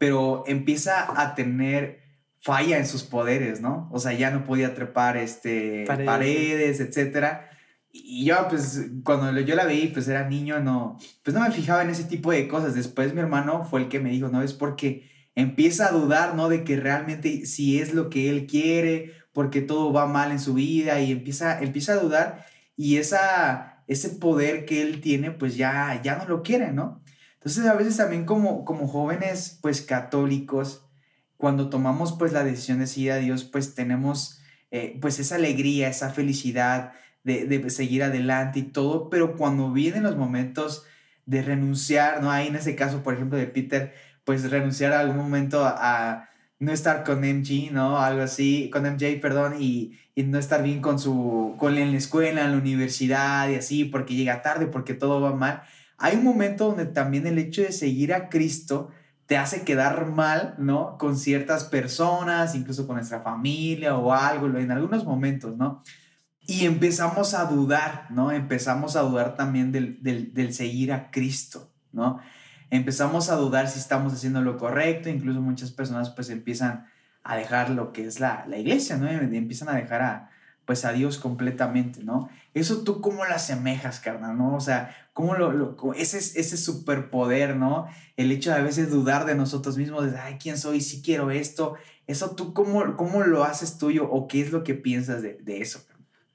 [0.00, 2.00] pero empieza a tener
[2.40, 3.90] falla en sus poderes, ¿no?
[3.92, 7.50] O sea, ya no podía trepar este, paredes, etcétera.
[7.92, 11.82] Y yo, pues, cuando yo la vi, pues era niño, no, pues no me fijaba
[11.82, 12.74] en ese tipo de cosas.
[12.74, 14.42] Después mi hermano fue el que me dijo, ¿no?
[14.42, 16.48] Es porque empieza a dudar, ¿no?
[16.48, 20.54] De que realmente si es lo que él quiere, porque todo va mal en su
[20.54, 26.00] vida y empieza, empieza a dudar y esa, ese poder que él tiene, pues ya,
[26.02, 27.02] ya no lo quiere, ¿no?
[27.40, 30.84] Entonces a veces también como, como jóvenes pues católicos,
[31.38, 35.88] cuando tomamos pues la decisión de seguir a Dios, pues tenemos eh, pues esa alegría,
[35.88, 36.92] esa felicidad
[37.24, 40.84] de, de, seguir adelante y todo, pero cuando vienen los momentos
[41.24, 42.30] de renunciar, ¿no?
[42.30, 46.72] Ahí en ese caso, por ejemplo, de Peter, pues renunciar a algún momento a, no
[46.72, 47.98] estar con MG, ¿no?
[47.98, 51.96] Algo así, con MJ, perdón, y, y, no estar bien con su, con en la
[51.96, 55.62] escuela, en la universidad y así, porque llega tarde, porque todo va mal
[56.00, 58.90] hay un momento donde también el hecho de seguir a Cristo
[59.26, 60.96] te hace quedar mal, ¿no?
[60.98, 65.82] Con ciertas personas, incluso con nuestra familia o algo, en algunos momentos, ¿no?
[66.46, 68.32] Y empezamos a dudar, ¿no?
[68.32, 72.18] Empezamos a dudar también del, del, seguir a Cristo, ¿no?
[72.70, 76.86] Empezamos a dudar si estamos haciendo lo correcto, incluso muchas personas pues empiezan
[77.22, 79.06] a dejar lo que es la, la iglesia, ¿no?
[79.06, 80.29] empiezan a dejar a,
[80.70, 82.30] pues a Dios completamente, ¿no?
[82.54, 84.54] Eso tú cómo lo asemejas, carnal, ¿no?
[84.54, 87.88] O sea, cómo lo, lo ese, ese superpoder, ¿no?
[88.16, 90.80] El hecho de a veces dudar de nosotros mismos, de, ay, ¿quién soy?
[90.80, 91.74] Si quiero esto.
[92.06, 95.60] Eso tú cómo, cómo lo haces tuyo o qué es lo que piensas de, de
[95.60, 95.80] eso,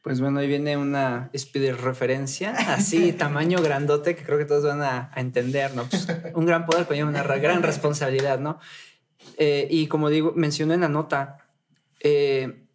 [0.01, 4.81] Pues bueno, ahí viene una speed referencia, así, tamaño grandote, que creo que todos van
[4.81, 5.85] a, entender, ¿no?
[5.85, 8.59] Pues, un gran poder conlleva una gran responsabilidad, ¿no?
[9.37, 11.37] Eh, y como digo, mencioné en la nota,
[12.01, 12.65] eh,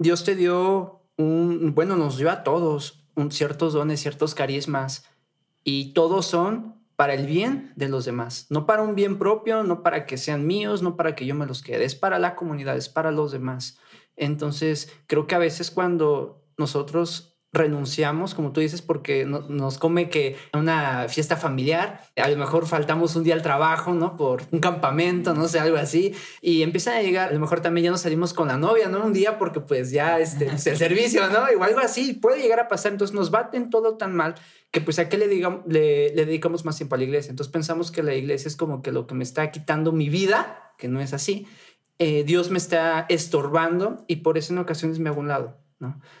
[0.00, 5.04] Dios te dio bueno, nos dio a todos un, ciertos dones, ciertos carismas,
[5.64, 9.82] y todos son para el bien de los demás, no para un bien propio, no
[9.82, 12.76] para que sean míos, no para que yo me los quede, es para la comunidad,
[12.76, 13.78] es para los demás.
[14.16, 20.36] Entonces, creo que a veces cuando nosotros renunciamos, como tú dices, porque nos come que
[20.54, 24.16] una fiesta familiar, a lo mejor faltamos un día al trabajo, ¿no?
[24.16, 27.86] Por un campamento, no sé, algo así, y empieza a llegar, a lo mejor también
[27.86, 29.04] ya nos salimos con la novia, ¿no?
[29.04, 31.40] Un día porque pues ya este, pues, el servicio, ¿no?
[31.58, 34.36] O algo así, puede llegar a pasar, entonces nos baten todo tan mal
[34.70, 37.30] que pues a qué le, digamos, le, dedicamos más tiempo a la iglesia.
[37.30, 40.72] Entonces pensamos que la iglesia es como que lo que me está quitando mi vida,
[40.78, 41.46] que no es así.
[41.98, 45.59] Eh, Dios me está estorbando y por eso en ocasiones me hago un lado.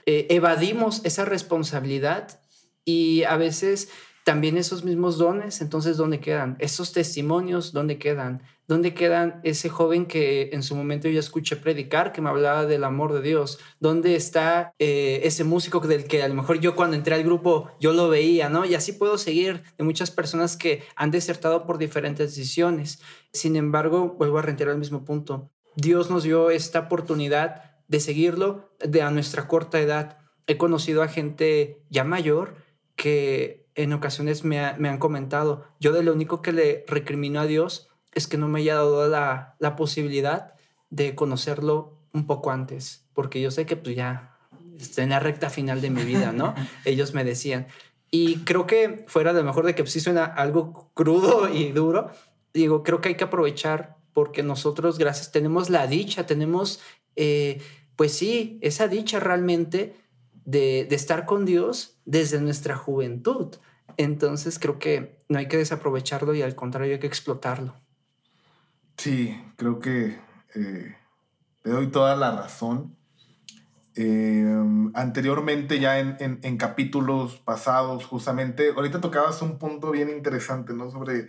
[0.06, 2.40] Eh, evadimos esa responsabilidad
[2.84, 3.90] y a veces
[4.24, 6.56] también esos mismos dones, entonces, ¿dónde quedan?
[6.58, 8.42] Esos testimonios, ¿dónde quedan?
[8.68, 12.84] ¿Dónde quedan ese joven que en su momento yo escuché predicar, que me hablaba del
[12.84, 13.58] amor de Dios?
[13.80, 17.70] ¿Dónde está eh, ese músico del que a lo mejor yo cuando entré al grupo
[17.80, 18.64] yo lo veía, ¿no?
[18.64, 23.00] Y así puedo seguir de muchas personas que han desertado por diferentes decisiones.
[23.32, 25.50] Sin embargo, vuelvo a reiterar el mismo punto.
[25.74, 30.18] Dios nos dio esta oportunidad de seguirlo de a nuestra corta edad.
[30.46, 32.54] He conocido a gente ya mayor
[32.94, 37.88] que en ocasiones me, han comentado, yo de lo único que le recrimino a Dios
[38.14, 40.54] es que no me haya dado la, la posibilidad
[40.90, 44.38] de conocerlo un poco antes, porque yo sé que pues ya
[44.78, 46.54] estoy en la recta final de mi vida, ¿no?
[46.84, 47.66] Ellos me decían,
[48.10, 52.10] Y creo que fuera de lo mejor de que sí suena algo crudo y duro,
[52.54, 56.80] digo, creo que hay que aprovechar porque nosotros, gracias, tenemos la dicha, tenemos,
[57.16, 57.60] eh,
[57.96, 59.94] pues sí, esa dicha realmente
[60.44, 63.56] de, de estar con Dios desde nuestra juventud.
[63.96, 67.74] Entonces creo que no hay que desaprovecharlo y al contrario hay que explotarlo.
[68.96, 70.18] Sí, creo que
[70.54, 70.96] eh,
[71.62, 72.96] te doy toda la razón.
[73.96, 74.44] Eh,
[74.94, 80.90] anteriormente, ya en, en, capítulos pasados, justamente, ahorita tocabas un punto bien interesante, ¿no?
[80.90, 81.28] Sobre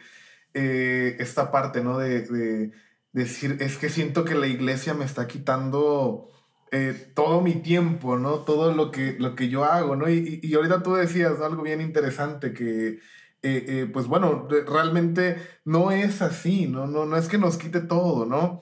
[0.53, 1.97] eh, esta parte, ¿no?
[1.97, 2.71] De, de,
[3.13, 6.29] decir, es que siento que la iglesia me está quitando
[6.71, 8.39] eh, todo mi tiempo, ¿no?
[8.39, 10.09] Todo lo que, lo que yo hago, ¿no?
[10.09, 12.99] Y, y, ahorita tú decías algo bien interesante que...
[13.43, 16.85] Eh, eh, pues bueno, realmente no es así, ¿no?
[16.85, 18.61] No, no es que nos quite todo, ¿no?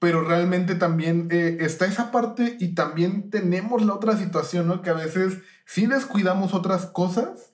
[0.00, 4.82] Pero realmente también está esa parte y también tenemos la otra situación, ¿no?
[4.82, 7.53] Que a veces sí descuidamos otras cosas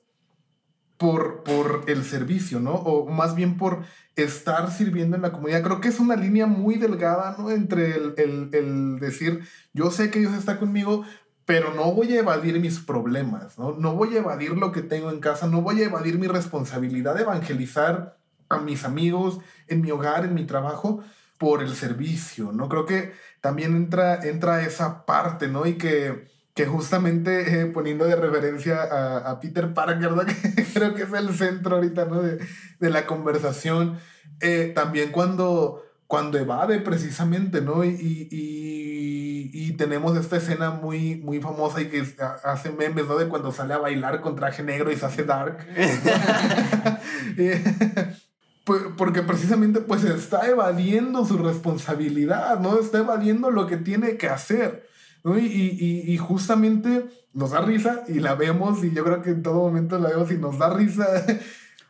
[1.01, 2.75] por, por el servicio, ¿no?
[2.75, 3.85] O más bien por
[4.17, 5.63] estar sirviendo en la comunidad.
[5.63, 7.51] Creo que es una línea muy delgada, ¿no?
[7.51, 11.05] Entre el, el, decir, yo sé que Dios está conmigo,
[11.47, 13.75] pero no voy a evadir mis problemas, ¿no?
[13.79, 17.15] No voy a evadir lo que tengo en casa, no voy a evadir mi responsabilidad
[17.15, 18.19] de evangelizar
[18.51, 21.03] a mis amigos, en mi hogar, en mi trabajo,
[21.39, 22.69] por el servicio, ¿no?
[22.69, 25.65] Creo que también entra, entra esa parte, ¿no?
[25.65, 26.29] Y que,
[26.61, 30.27] que justamente eh, poniendo de referencia a, a, Peter Parker, ¿no?
[30.27, 32.21] que creo que es el centro ahorita, ¿no?
[32.21, 32.39] De,
[32.79, 33.99] de la conversación,
[34.43, 37.83] eh, también cuando, cuando evade precisamente, ¿no?
[37.83, 42.05] Y, y, y, tenemos esta escena muy, muy famosa y que
[42.45, 43.17] hace memes, ¿no?
[43.17, 45.67] De cuando sale a bailar con traje negro y se hace dark.
[48.99, 52.79] porque precisamente pues está evadiendo su responsabilidad, ¿no?
[52.79, 54.90] Está evadiendo lo que tiene que hacer,
[55.25, 55.39] ¿no?
[55.39, 59.43] Y, y, y, justamente nos da risa y la vemos y yo creo que en
[59.43, 61.07] todo momento la vemos y nos da risa.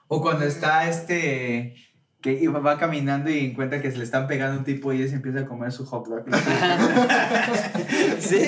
[0.09, 1.77] O cuando está este
[2.21, 5.15] que va caminando y encuentra que se le están pegando un tipo y él se
[5.15, 6.25] empieza a comer su hot dog.
[8.19, 8.45] sí,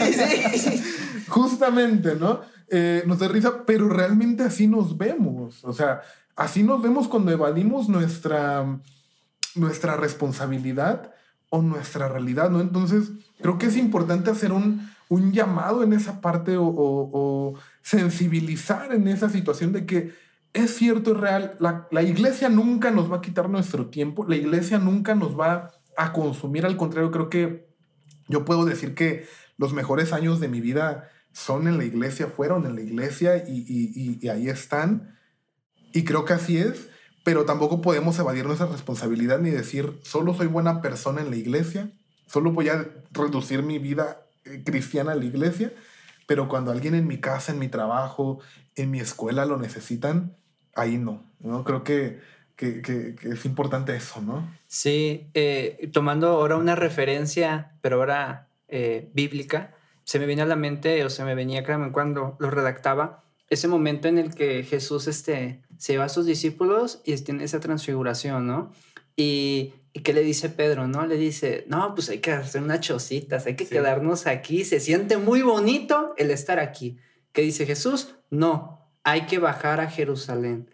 [0.58, 0.82] sí.
[1.28, 2.40] Justamente, ¿no?
[2.68, 5.64] Eh, nos da risa, pero realmente así nos vemos.
[5.64, 6.02] O sea,
[6.36, 8.80] Así nos vemos cuando evadimos nuestra,
[9.54, 11.11] nuestra responsabilidad
[11.54, 12.62] o nuestra realidad, ¿no?
[12.62, 13.10] Entonces,
[13.42, 19.28] creo que es importante hacer un, un llamado en esa parte o, sensibilizar en esa
[19.28, 20.14] situación de que
[20.54, 24.36] es cierto, es real, la, la, iglesia nunca nos va a quitar nuestro tiempo, la
[24.36, 27.68] iglesia nunca nos va a consumir, al contrario, creo que
[28.28, 29.26] yo puedo decir que
[29.58, 33.58] los mejores años de mi vida son en la iglesia, fueron en la iglesia y,
[33.58, 35.18] y, y, y ahí están.
[35.92, 36.88] Y creo que así es,
[37.24, 41.90] pero tampoco podemos evadir nuestra responsabilidad ni decir, solo soy buena persona en la iglesia,
[42.26, 45.72] solo voy a reducir mi vida eh, cristiana a la iglesia,
[46.26, 48.40] pero cuando alguien en mi casa, en mi trabajo,
[48.74, 50.36] en mi escuela lo necesitan,
[50.74, 51.64] ahí no, ¿no?
[51.64, 52.20] Creo que,
[52.56, 54.48] que, es importante eso, ¿no?
[54.66, 60.56] Sí, eh, tomando ahora una referencia, pero ahora eh, bíblica, se me viene a la
[60.56, 65.62] mente, o se me venía cuando lo redactaba, ese momento en el que Jesús este,
[65.76, 68.72] se va a sus discípulos y tiene esa transfiguración, ¿no?
[69.14, 71.06] Y, y ¿qué le dice Pedro, no?
[71.06, 73.70] Le dice, no, pues hay que hacer unas chocitas, hay que sí.
[73.70, 76.96] quedarnos aquí, se siente muy bonito el estar aquí.
[77.32, 78.14] ¿Qué dice Jesús?
[78.30, 80.70] No, hay que bajar a Jerusalén.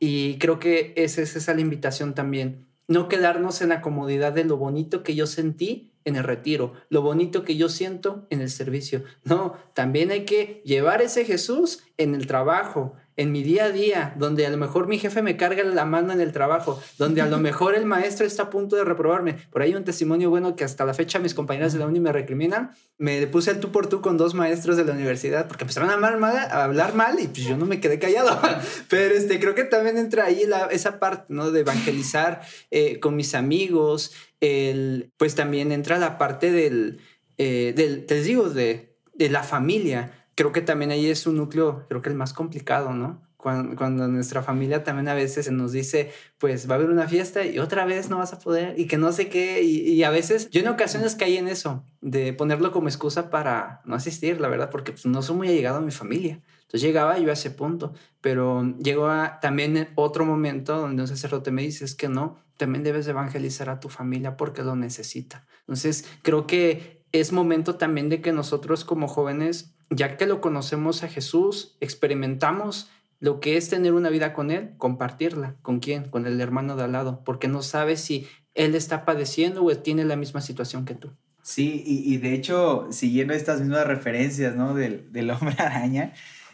[0.00, 2.66] Y creo que esa es esa la invitación también.
[2.88, 7.02] No quedarnos en la comodidad de lo bonito que yo sentí en el retiro, lo
[7.02, 9.04] bonito que yo siento en el servicio.
[9.24, 14.14] No, también hay que llevar ese Jesús en el trabajo, en mi día a día,
[14.16, 17.26] donde a lo mejor mi jefe me carga la mano en el trabajo, donde a
[17.26, 19.34] lo mejor el maestro está a punto de reprobarme.
[19.50, 22.12] Por ahí un testimonio bueno que hasta la fecha mis compañeras de la uni me
[22.12, 22.72] recriminan.
[22.98, 25.96] Me puse el tú por tú con dos maestros de la universidad porque empezaron a,
[25.96, 28.40] mal, mal, a hablar mal y pues yo no me quedé callado.
[28.88, 31.50] Pero este, creo que también entra ahí la, esa parte ¿no?
[31.50, 34.12] de evangelizar eh, con mis amigos.
[34.40, 37.00] El, pues también entra la parte del,
[37.38, 41.86] eh, del te digo, de, de la familia creo que también ahí es un núcleo,
[41.88, 43.22] creo que el más complicado, ¿no?
[43.36, 47.44] Cuando, cuando, nuestra familia también a veces nos dice, pues va a haber una fiesta
[47.44, 49.62] y otra vez no vas a poder y que no sé qué.
[49.62, 53.82] Y, y a veces yo en ocasiones caí en eso, de ponerlo como excusa para
[53.84, 56.40] no asistir, la verdad, porque pues, no soy muy allegado a mi familia.
[56.62, 57.92] Entonces llegaba yo a ese punto,
[58.22, 62.82] pero llegó a, también otro momento donde un sacerdote me dice, es que no, también
[62.82, 65.46] debes evangelizar a tu familia porque lo necesita.
[65.60, 71.02] Entonces creo que es momento también de que nosotros como jóvenes ya que lo conocemos
[71.02, 75.56] a Jesús, experimentamos lo que es tener una vida con Él, compartirla.
[75.62, 76.08] ¿Con quién?
[76.08, 80.04] Con el hermano de al lado, porque no sabes si Él está padeciendo o tiene
[80.04, 81.12] la misma situación que tú.
[81.42, 84.74] Sí, y, y de hecho, siguiendo estas mismas referencias, ¿no?
[84.74, 86.12] Del, del hombre araña,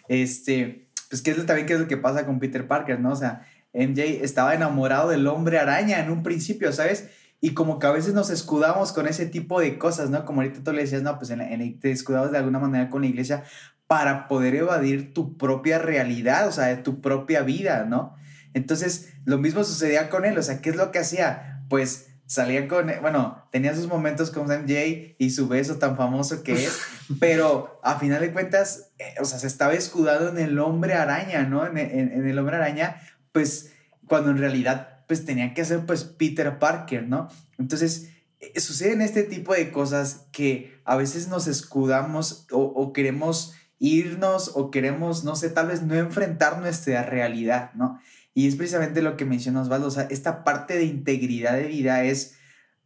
[0.08, 3.12] este, pues qué es también qué es lo que pasa con Peter Parker, ¿no?
[3.12, 7.08] O sea, MJ estaba enamorado del hombre araña en un principio, ¿sabes?
[7.40, 10.24] Y como que a veces nos escudamos con ese tipo de cosas, ¿no?
[10.24, 13.08] Como ahorita tú le decías, no, pues en, te escudabas de alguna manera con la
[13.08, 13.44] iglesia
[13.86, 18.14] para poder evadir tu propia realidad, o sea, tu propia vida, ¿no?
[18.54, 21.64] Entonces, lo mismo sucedía con él, o sea, ¿qué es lo que hacía?
[21.68, 26.52] Pues salía con, bueno, tenía sus momentos con MJ y su beso tan famoso que
[26.52, 26.78] es,
[27.18, 31.42] pero a final de cuentas, eh, o sea, se estaba escudando en el hombre araña,
[31.42, 31.66] ¿no?
[31.66, 33.00] En, en, el hombre araña,
[33.32, 33.72] pues,
[34.06, 37.26] cuando en realidad, pues tenía que ser, pues, Peter Parker, ¿no?
[37.58, 44.52] Entonces, eh, suceden este tipo de cosas que a veces nos escudamos o, queremos irnos
[44.54, 47.98] o queremos, no sé, tal vez no enfrentar nuestra realidad, ¿no?
[48.34, 52.04] Y es precisamente lo que menciona Osvaldo, o sea, esta parte de integridad de vida
[52.04, 52.36] es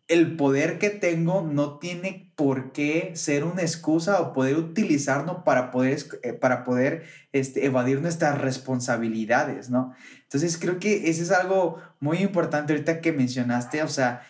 [0.09, 5.71] el poder que tengo no tiene por qué ser una excusa o poder utilizarlo para
[5.71, 9.95] poder, eh, para poder este, evadir nuestras responsabilidades, ¿no?
[10.23, 14.23] Entonces creo que ese es algo muy importante ahorita que mencionaste, o sea,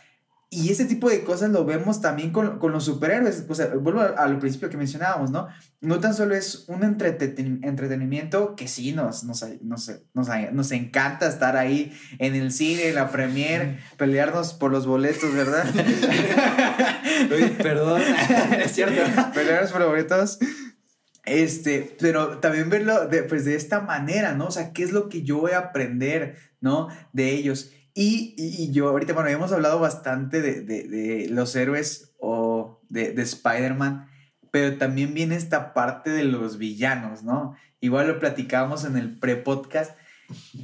[0.55, 3.45] y ese tipo de cosas lo vemos también con, con los superhéroes.
[3.49, 5.49] O sea, vuelvo al principio que mencionábamos, ¿no?
[5.81, 11.57] No tan solo es un entretenimiento que sí nos, nos, nos, nos, nos encanta estar
[11.57, 15.65] ahí en el cine, en la premier, pelearnos por los boletos, ¿verdad?
[17.59, 18.03] perdón,
[18.65, 19.03] es cierto.
[19.35, 20.39] Pelearnos por los boletos.
[21.27, 24.47] Este, pero también verlo de, pues de esta manera, ¿no?
[24.47, 26.89] O sea, ¿qué es lo que yo voy a aprender, ¿no?
[27.13, 27.71] De ellos.
[27.95, 33.13] Y, y, yo ahorita, bueno, hemos hablado bastante de, de, de los héroes o de,
[33.13, 34.09] de Spider-Man,
[34.51, 37.57] pero también viene esta parte de los villanos, ¿no?
[37.81, 39.97] Igual lo platicábamos en el pre-podcast,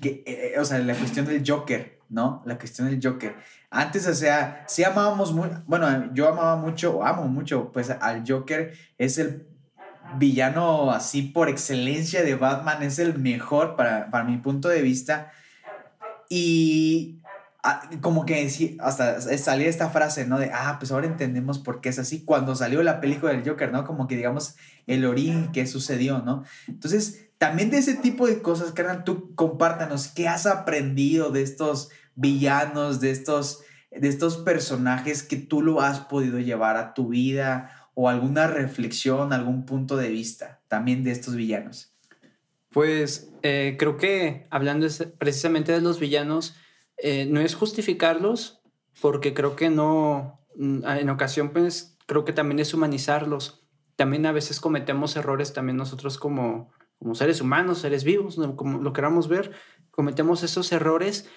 [0.01, 2.43] que, eh, o sea, la cuestión del Joker, ¿no?
[2.47, 3.37] La cuestión del Joker.
[3.71, 8.25] Antes, o sea, sí amábamos muy, bueno, yo amaba mucho, o amo mucho, pues al
[8.27, 9.47] Joker es el
[10.19, 15.31] villano así por excelencia de Batman, es el mejor para, para mi punto de vista.
[16.31, 17.21] Y
[17.63, 18.49] Ah, como que
[18.81, 20.39] hasta salía esta frase, ¿no?
[20.39, 22.25] De, ah, pues ahora entendemos por qué es así.
[22.25, 23.85] Cuando salió la película del Joker, ¿no?
[23.85, 26.45] Como que digamos el origen que sucedió, ¿no?
[26.69, 31.91] Entonces, también de ese tipo de cosas, carnal, tú compártanos, ¿qué has aprendido de estos
[32.15, 37.91] villanos, de estos, de estos personajes que tú lo has podido llevar a tu vida
[37.93, 41.90] o alguna reflexión, algún punto de vista también de estos villanos?
[42.71, 44.87] Pues eh, creo que hablando
[45.19, 46.55] precisamente de los villanos,
[46.99, 48.61] eh, no es justificarlos,
[49.01, 53.67] porque creo que no, mm, en ocasión pues creo que también es humanizarlos.
[53.97, 58.93] También a veces cometemos errores también nosotros como, como seres humanos, seres vivos, como lo
[58.93, 59.53] queramos ver,
[59.91, 61.29] cometemos esos errores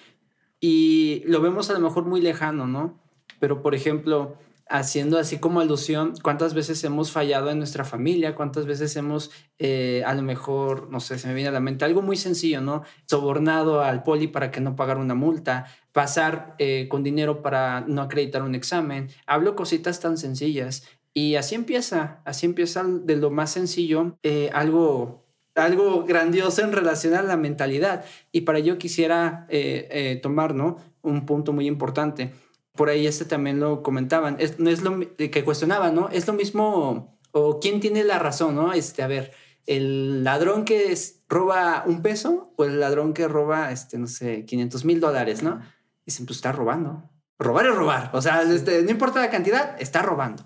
[0.60, 3.02] y lo vemos a lo mejor muy lejano, ¿no?
[3.40, 8.66] Pero por ejemplo, haciendo así como alusión, cuántas veces hemos fallado en nuestra familia, cuántas
[8.66, 12.02] veces hemos, eh, a lo mejor, no sé, se me viene a la mente algo
[12.02, 12.82] muy sencillo, ¿no?
[13.06, 18.02] Sobornado al poli para que no pagara una multa, pasar eh, con dinero para no
[18.02, 19.08] acreditar un examen.
[19.26, 20.88] Hablo cositas tan sencillas.
[21.12, 25.22] Y así empieza, así empieza de lo más sencillo, eh, algo
[25.56, 28.04] algo grandioso en relación a la mentalidad.
[28.32, 29.46] Y para ello quisiera
[30.20, 30.78] tomar, ¿no?
[31.00, 32.32] Un punto muy importante
[32.74, 36.08] por ahí este también lo comentaban, es, no es lo que cuestionaban, ¿no?
[36.10, 38.72] Es lo mismo, o quién tiene la razón, ¿no?
[38.72, 39.32] Este, a ver,
[39.66, 40.96] el ladrón que
[41.28, 45.60] roba un peso o el ladrón que roba, este, no sé, 500 mil dólares, ¿no?
[46.04, 47.10] Dicen, pues está robando.
[47.38, 48.10] Robar es robar.
[48.12, 50.44] O sea, este, no importa la cantidad, está robando.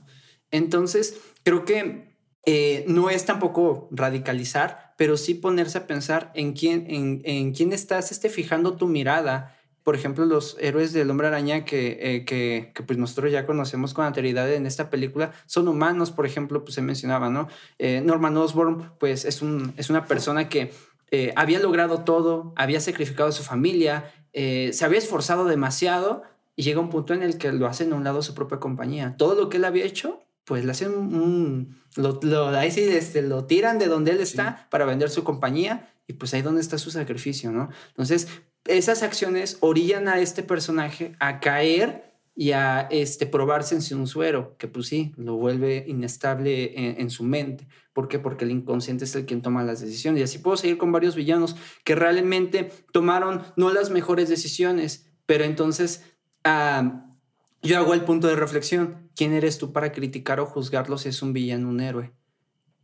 [0.51, 6.87] Entonces, creo que eh, no es tampoco radicalizar, pero sí ponerse a pensar en quién,
[6.89, 9.58] en, en quién estás este, fijando tu mirada
[9.89, 13.95] por ejemplo, los héroes del hombre araña que, eh, que, que, pues nosotros ya conocemos
[13.95, 17.49] con anterioridad en esta película son humanos, por ejemplo, pues se mencionaba, ¿no?
[17.79, 20.73] Eh, Norman Osborn, pues es, un, es una persona que
[21.11, 26.23] eh, había logrado todo, había sacrificado a su familia, se había esforzado demasiado
[26.55, 29.15] y llega un punto en el que lo hacen a un lado su propia compañía.
[29.17, 31.79] Todo lo que él había hecho, pues le hacen un...
[31.97, 35.89] Lo, lo, ahí sí este, lo tiran de donde él está para vender su compañía
[36.07, 37.71] y pues ahí donde está su sacrificio, ¿no?
[37.89, 38.29] Entonces,
[38.65, 44.57] esas acciones orillan a este personaje a caer y a este, probarse en un suero,
[44.59, 47.67] que pues sí, lo vuelve inestable en, su mente.
[47.93, 48.21] ¿Por qué?
[48.21, 50.21] Porque el inconsciente es el quien toma las decisiones.
[50.21, 55.43] Y así puedo seguir con varios villanos que realmente tomaron no las mejores decisiones, pero
[55.43, 56.05] entonces
[56.45, 59.11] yo hago el punto de reflexión.
[59.17, 62.13] ¿Quién eres tú para criticar o juzgarlo si es un villano, un héroe?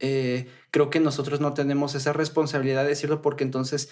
[0.01, 3.91] Eh, creo que nosotros no tenemos esa responsabilidad de decirlo porque entonces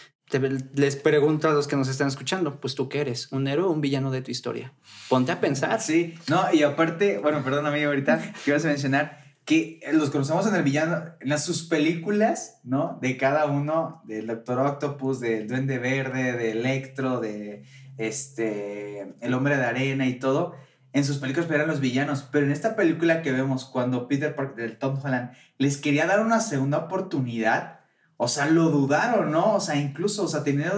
[0.74, 3.70] les pregunto a los que nos están escuchando, pues tú qué eres, un héroe o
[3.70, 4.72] un villano de tu historia.
[5.08, 5.80] Ponte a pensar.
[5.80, 10.46] Sí, no, y aparte, bueno, perdón amigo, ahorita que ibas a mencionar, que los conocemos
[10.46, 12.98] en el villano, en las, sus películas, ¿no?
[13.00, 17.64] De cada uno, del Doctor Octopus, del Duende Verde, de Electro, de
[17.98, 20.54] este, El Hombre de Arena y todo.
[20.92, 24.68] En sus películas eran los villanos, pero en esta película que vemos cuando Peter Parker,
[24.68, 27.80] del Tom Holland, les quería dar una segunda oportunidad,
[28.18, 29.54] o sea, lo dudaron, ¿no?
[29.54, 30.70] O sea, incluso, o sea, tenían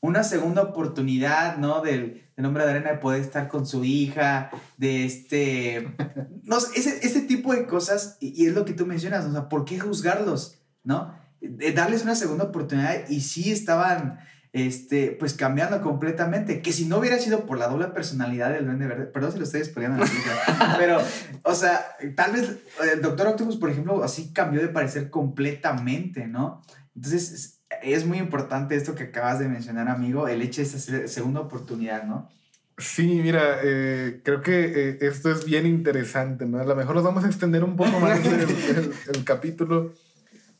[0.00, 1.80] una segunda oportunidad, ¿no?
[1.80, 5.94] Del, del hombre de arena de poder estar con su hija, de este,
[6.42, 9.64] no ese, ese tipo de cosas, y, es lo que tú mencionas, o sea, ¿por
[9.64, 11.14] qué juzgarlos, ¿no?
[11.40, 14.18] De darles una segunda oportunidad y sí estaban,
[14.54, 18.86] este, pues cambiando completamente, que si no hubiera sido por la doble personalidad del Duende
[18.86, 20.04] Verde, perdón si lo estoy exponiendo,
[20.78, 21.00] pero,
[21.42, 21.84] o sea,
[22.14, 22.58] tal vez
[22.92, 26.62] el Doctor Octopus, por ejemplo, así cambió de parecer completamente, ¿no?
[26.94, 31.40] Entonces, es muy importante esto que acabas de mencionar, amigo, el hecho de esa segunda
[31.40, 32.30] oportunidad, ¿no?
[32.78, 36.60] Sí, mira, eh, creo que eh, esto es bien interesante, ¿no?
[36.60, 39.94] A lo mejor nos vamos a extender un poco más el, capítulo,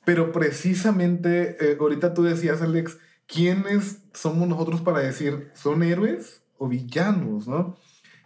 [0.04, 6.68] pero precisamente eh, ahorita tú decías, Alex, ¿quiénes somos nosotros para decir, son héroes o
[6.68, 7.76] villanos, ¿no?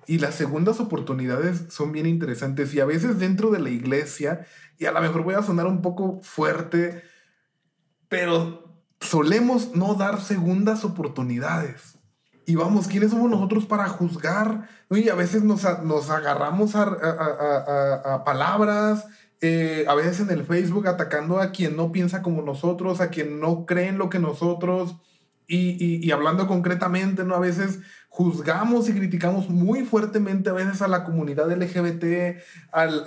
[0.07, 4.47] Y las segundas oportunidades son bien interesantes y a veces dentro de la iglesia,
[4.79, 7.03] y a lo mejor voy a sonar un poco fuerte,
[8.09, 8.69] pero
[9.01, 11.99] solemos no dar segundas oportunidades.
[12.47, 14.71] Y vamos, ¿quiénes somos nosotros para juzgar?
[14.91, 19.07] Y a veces nos, nos agarramos a, a, a, palabras,
[19.41, 23.41] eh, a veces en el Facebook atacando a quien no piensa como nosotros, a quien
[23.41, 24.97] no cree en lo que nosotros,
[25.51, 27.35] y, y, hablando concretamente, ¿no?
[27.35, 27.81] A veces
[28.11, 32.39] juzgamos y criticamos muy fuertemente a veces a la comunidad LGBT,
[32.71, 33.03] al,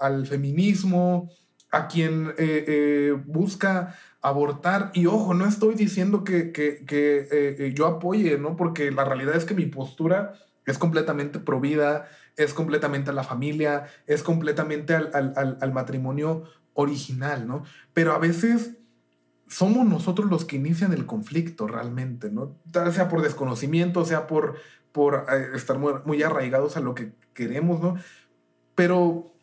[0.00, 1.30] al feminismo,
[1.70, 4.90] a quien eh, eh, busca abortar.
[4.94, 8.56] Y ojo, no estoy diciendo que, que, que yo apoye, ¿no?
[8.56, 10.32] Porque la realidad es que mi postura
[10.66, 17.46] es completamente provida, es completamente a la familia, es completamente al, al, al, matrimonio original,
[17.46, 17.64] ¿no?
[17.92, 18.72] Pero a veces
[19.46, 22.56] somos nosotros los que inician el conflicto realmente, ¿no?
[22.92, 24.56] Sea por desconocimiento, sea por,
[24.92, 27.96] por eh, estar muy, muy arraigados a lo que queremos, ¿no?
[28.74, 29.34] Pero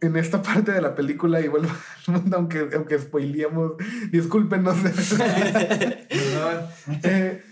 [0.00, 1.68] en esta parte de la película, y vuelvo
[2.32, 3.72] aunque, aunque spoileamos,
[4.10, 4.76] discúlpenos.
[7.02, 7.43] eh,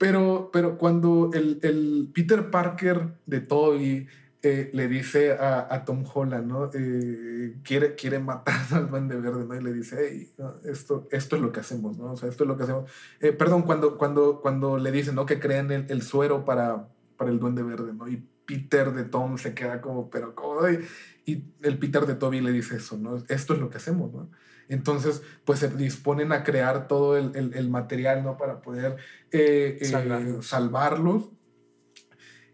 [0.00, 4.06] pero, pero cuando el, el, Peter Parker de Toby
[4.40, 6.70] eh, le dice a, a, Tom Holland, ¿no?
[6.72, 9.54] Eh, quiere, quiere matar al man de verde, ¿no?
[9.54, 10.32] Y le dice, hey,
[10.64, 12.12] esto, esto es lo que hacemos, ¿no?
[12.12, 12.90] O sea, esto es lo que hacemos.
[13.20, 15.26] Eh, perdón, cuando, cuando, cuando le dicen, ¿no?
[15.26, 16.88] Que crean el, el suero para,
[17.18, 18.08] para el duende verde, ¿no?
[18.08, 20.66] Y Peter de Tom se queda como, pero ¿cómo?
[20.66, 20.78] Y,
[21.26, 23.18] y el Peter de Toby le dice eso, ¿no?
[23.28, 24.30] Esto es lo que hacemos, ¿no?
[24.70, 28.36] Entonces, pues se disponen a crear todo el, el, el material, ¿no?
[28.36, 28.96] Para poder
[29.32, 31.28] eh, eh, salvarlos.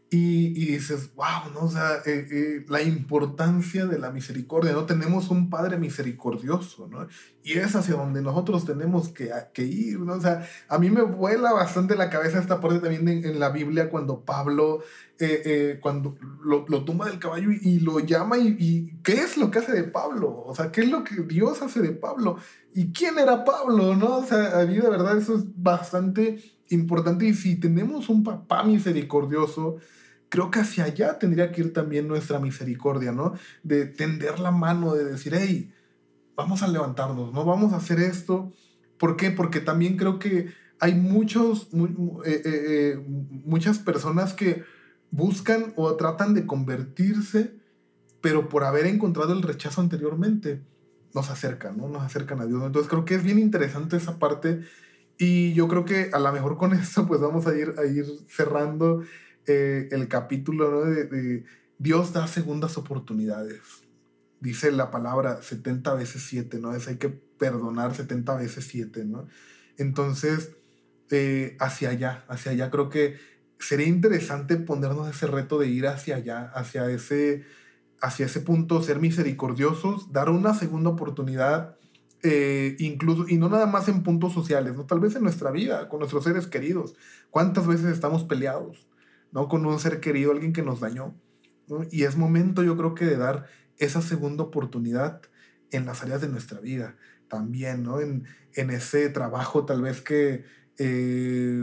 [0.08, 1.62] Y, y, dices, wow, ¿no?
[1.62, 4.86] O sea, eh, eh, la importancia de la misericordia, ¿no?
[4.86, 7.08] Tenemos un Padre misericordioso, ¿no?
[7.42, 10.14] Y es hacia donde nosotros tenemos que, que ir, ¿no?
[10.14, 13.90] O sea, a mí me vuela bastante la cabeza esta parte también en, la Biblia
[13.90, 14.78] cuando Pablo,
[15.18, 19.50] eh, cuando lo, lo, tumba del caballo y, lo llama y, y, ¿qué es lo
[19.50, 20.44] que hace de Pablo?
[20.46, 22.36] O sea, ¿qué es lo que Dios hace de Pablo?
[22.72, 24.18] ¿Y quién era Pablo, no?
[24.18, 28.62] O sea, a mí de verdad eso es bastante importante y si tenemos un papá
[28.64, 29.76] misericordioso,
[30.28, 33.34] creo que hacia allá tendría que ir también nuestra misericordia, ¿no?
[33.62, 35.72] De tender la mano, de decir, hey,
[36.36, 37.44] vamos a levantarnos, ¿no?
[37.44, 38.52] Vamos a hacer esto.
[38.98, 39.30] ¿Por qué?
[39.30, 40.48] Porque también creo que
[40.78, 41.88] hay muchos, eh,
[42.24, 43.04] eh, eh,
[43.44, 44.64] muchas personas que
[45.10, 47.54] buscan o tratan de convertirse,
[48.20, 50.62] pero por haber encontrado el rechazo anteriormente,
[51.14, 51.88] nos acercan, ¿no?
[51.88, 52.62] Nos acercan a Dios.
[52.62, 54.60] Entonces creo que es bien interesante esa parte
[55.18, 58.06] y yo creo que a lo mejor con esto pues vamos a ir, a ir
[58.28, 59.02] cerrando
[59.46, 60.80] eh, el capítulo ¿no?
[60.82, 61.44] de, de,
[61.78, 63.60] Dios da segundas oportunidades.
[64.40, 66.74] Dice la palabra 70 veces 7, ¿no?
[66.74, 69.26] Es hay que perdonar 70 veces 7, ¿no?
[69.78, 70.56] Entonces,
[71.10, 73.16] eh, hacia allá, hacia allá creo que
[73.58, 77.44] sería interesante ponernos ese reto de ir hacia allá, hacia ese,
[78.00, 81.76] hacia ese punto, ser misericordiosos, dar una segunda oportunidad,
[82.22, 84.86] eh, incluso, y no nada más en puntos sociales, ¿no?
[84.86, 86.94] Tal vez en nuestra vida, con nuestros seres queridos.
[87.30, 88.86] ¿Cuántas veces estamos peleados?
[89.32, 89.48] ¿no?
[89.48, 91.14] Con un ser querido, alguien que nos dañó.
[91.90, 93.46] Y es momento, yo creo que de dar
[93.78, 95.20] esa segunda oportunidad
[95.70, 96.96] en las áreas de nuestra vida
[97.28, 98.00] también, ¿no?
[98.00, 100.44] En, en ese trabajo tal vez que
[100.78, 101.60] eh,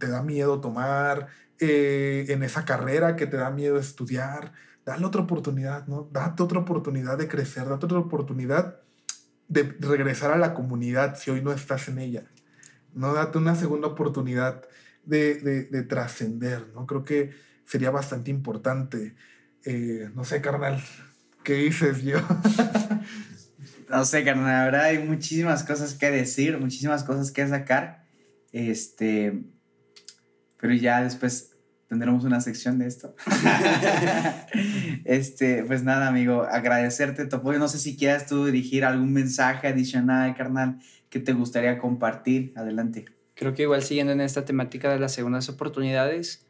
[0.00, 1.28] te da miedo tomar,
[1.60, 4.52] eh, en esa carrera que te da miedo estudiar,
[4.84, 6.08] dale otra oportunidad, ¿no?
[6.10, 8.80] Date otra oportunidad de crecer, date otra oportunidad
[9.48, 12.24] de regresar a la comunidad si hoy no estás en ella,
[12.94, 13.12] ¿no?
[13.14, 14.62] Date una segunda oportunidad
[15.04, 16.86] de, de, de trascender, ¿no?
[16.86, 17.32] Creo que
[17.64, 19.14] sería bastante importante.
[19.64, 20.82] Eh, no sé, carnal,
[21.44, 22.18] ¿qué dices yo?
[23.88, 28.04] no sé, carnal, verdad hay muchísimas cosas que decir, muchísimas cosas que sacar.
[28.52, 29.44] Este,
[30.58, 31.56] pero ya después
[31.92, 33.14] tendremos una sección de esto.
[35.04, 37.52] este, pues nada, amigo, agradecerte Topo.
[37.52, 40.78] No sé si quieras tú dirigir algún mensaje adicional, carnal,
[41.10, 42.54] que te gustaría compartir.
[42.56, 43.04] Adelante.
[43.34, 46.46] Creo que igual siguiendo en esta temática de las segundas oportunidades,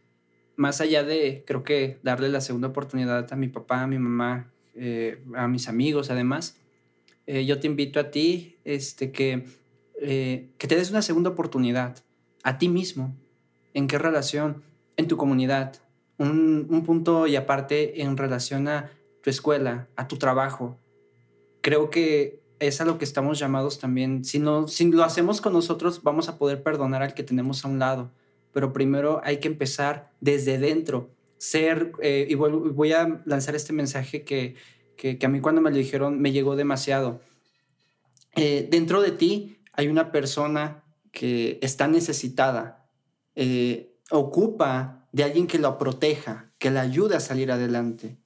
[0.55, 4.53] más allá de, creo que darle la segunda oportunidad a mi papá, a mi mamá,
[4.77, 6.57] eh, a mis amigos, además,
[7.27, 9.45] eh, yo te invito a ti este, que,
[10.01, 11.97] eh, que te des una segunda oportunidad
[12.45, 13.17] a ti mismo.
[13.75, 14.63] ¿En qué relación?
[14.97, 15.77] En tu comunidad.
[16.19, 18.91] Un, un punto y aparte en relación a
[19.23, 20.79] tu escuela, a tu trabajo.
[21.61, 24.25] Creo que es a lo que estamos llamados también.
[24.25, 27.69] Si, no, si lo hacemos con nosotros, vamos a poder perdonar al que tenemos a
[27.69, 28.11] un lado.
[28.53, 31.11] Pero primero hay que empezar desde dentro.
[31.39, 34.55] Ser, eh, y voy, a lanzar este mensaje que,
[34.97, 37.21] que, a mí cuando me lo dijeron me llegó demasiado.
[38.37, 42.87] Eh, dentro de ti hay una persona que está necesitada,
[43.35, 48.19] eh, ocupa de alguien que la proteja, que la ayude a salir adelante.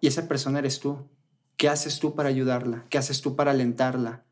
[0.00, 1.08] Y esa persona eres tú.
[1.56, 2.84] ¿Qué haces tú para ayudarla?
[2.90, 4.24] ¿Qué haces tú para alentarla?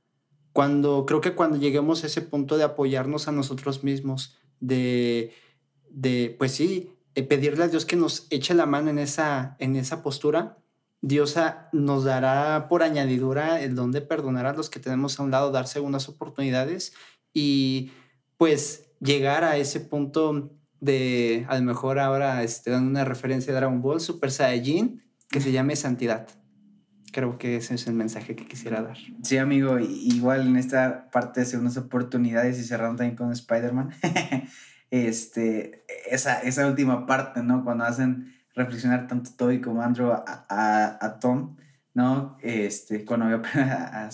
[0.52, 5.32] Cuando creo que cuando lleguemos a ese punto de apoyarnos a nosotros mismos, de,
[5.88, 9.76] de pues sí, de pedirle a Dios que nos eche la mano en esa, en
[9.76, 10.58] esa postura,
[11.00, 11.36] Dios
[11.72, 15.50] nos dará por añadidura el don de perdonar a los que tenemos a un lado,
[15.50, 16.92] dar segundas oportunidades
[17.34, 17.90] y
[18.36, 20.52] pues llegar a ese punto
[20.82, 25.40] de, a lo mejor ahora este, dando una referencia de Dragon Ball, Super Saiyajin, que
[25.40, 26.28] se llame santidad
[27.12, 28.96] creo que ese es el mensaje que quisiera dar.
[29.22, 33.90] Sí, amigo, igual en esta parte de segundas oportunidades y cerrando también con Spider-Man,
[34.90, 37.62] este, esa, esa última parte, ¿no?
[37.64, 41.56] Cuando hacen reflexionar tanto Toby como Andrew a, a, Tom,
[41.94, 42.36] ¿no?
[42.40, 44.08] Este, cuando había perdido a,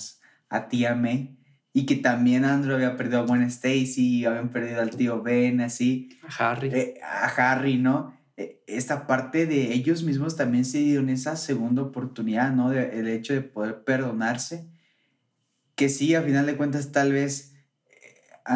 [0.50, 1.37] a, tía May
[1.72, 6.18] y que también Andrew había perdido a Gwen Stacy, habían perdido al tío Ben, así.
[6.26, 6.70] A Harry.
[6.72, 8.16] Eh, a Harry, ¿no?
[8.36, 12.70] E, esta parte de ellos mismos también se dieron esa segunda oportunidad, ¿no?
[12.70, 14.68] De, el hecho de poder perdonarse,
[15.74, 17.54] que sí, a final de cuentas tal vez,
[18.48, 18.54] eh,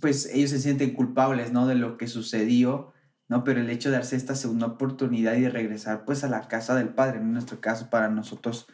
[0.00, 1.66] pues ellos se sienten culpables, ¿no?
[1.66, 2.92] De lo que sucedió,
[3.28, 3.42] ¿no?
[3.42, 6.76] Pero el hecho de darse esta segunda oportunidad y de regresar pues a la casa
[6.76, 8.68] del Padre, en nuestro caso para nosotros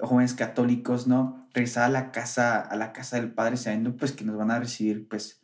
[0.00, 1.48] jóvenes católicos, ¿no?
[1.54, 4.60] Regresar a la casa, a la casa del Padre sabiendo pues que nos van a
[4.60, 5.40] recibir pues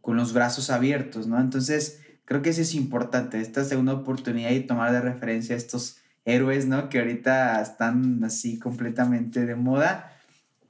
[0.00, 1.40] con los brazos abiertos, ¿no?
[1.40, 5.98] Entonces, creo que eso es importante, esta segunda oportunidad y tomar de referencia a estos
[6.24, 6.88] héroes, ¿no?
[6.88, 10.12] Que ahorita están así completamente de moda,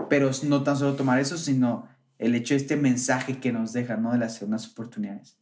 [0.08, 1.88] pero no tan solo tomar eso, sino
[2.18, 4.12] el hecho de este mensaje que nos deja, ¿no?
[4.12, 5.36] De las segundas oportunidades.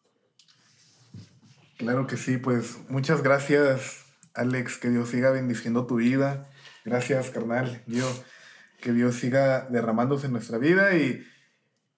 [1.76, 6.48] Claro que sí, pues muchas gracias, Alex, que Dios siga bendiciendo tu vida.
[6.86, 8.22] Gracias, carnal, Dios,
[8.80, 11.26] que Dios siga derramándose en nuestra vida y,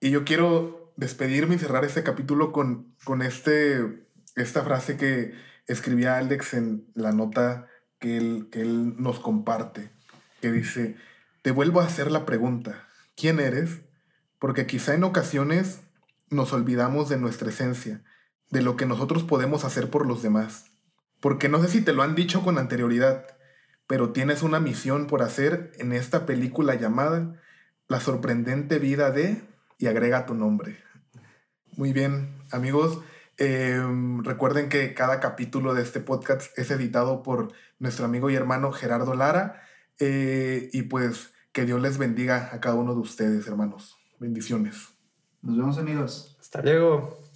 [0.01, 5.35] y yo quiero despedirme y cerrar este capítulo con, con este esta frase que
[5.67, 7.67] escribía Alex en la nota
[7.99, 9.91] que él, que él nos comparte,
[10.41, 10.97] que dice,
[11.43, 13.83] te vuelvo a hacer la pregunta, ¿quién eres?
[14.39, 15.81] Porque quizá en ocasiones
[16.31, 18.03] nos olvidamos de nuestra esencia,
[18.49, 20.71] de lo que nosotros podemos hacer por los demás.
[21.21, 23.38] Porque no sé si te lo han dicho con anterioridad,
[23.89, 27.35] pero tienes una misión por hacer en esta película llamada
[27.89, 29.43] La sorprendente vida de...
[29.79, 30.79] y agrega tu nombre.
[31.77, 33.01] Muy bien, amigos.
[33.39, 38.73] Em, recuerden que cada capítulo de este podcast es editado por nuestro amigo y hermano
[38.73, 39.63] Gerardo Lara.
[39.99, 43.97] Eh, y pues que Dios les bendiga a cada uno de ustedes, hermanos.
[44.19, 44.89] Bendiciones.
[45.41, 46.37] Nos vemos amigos.
[46.39, 47.28] Hasta luego.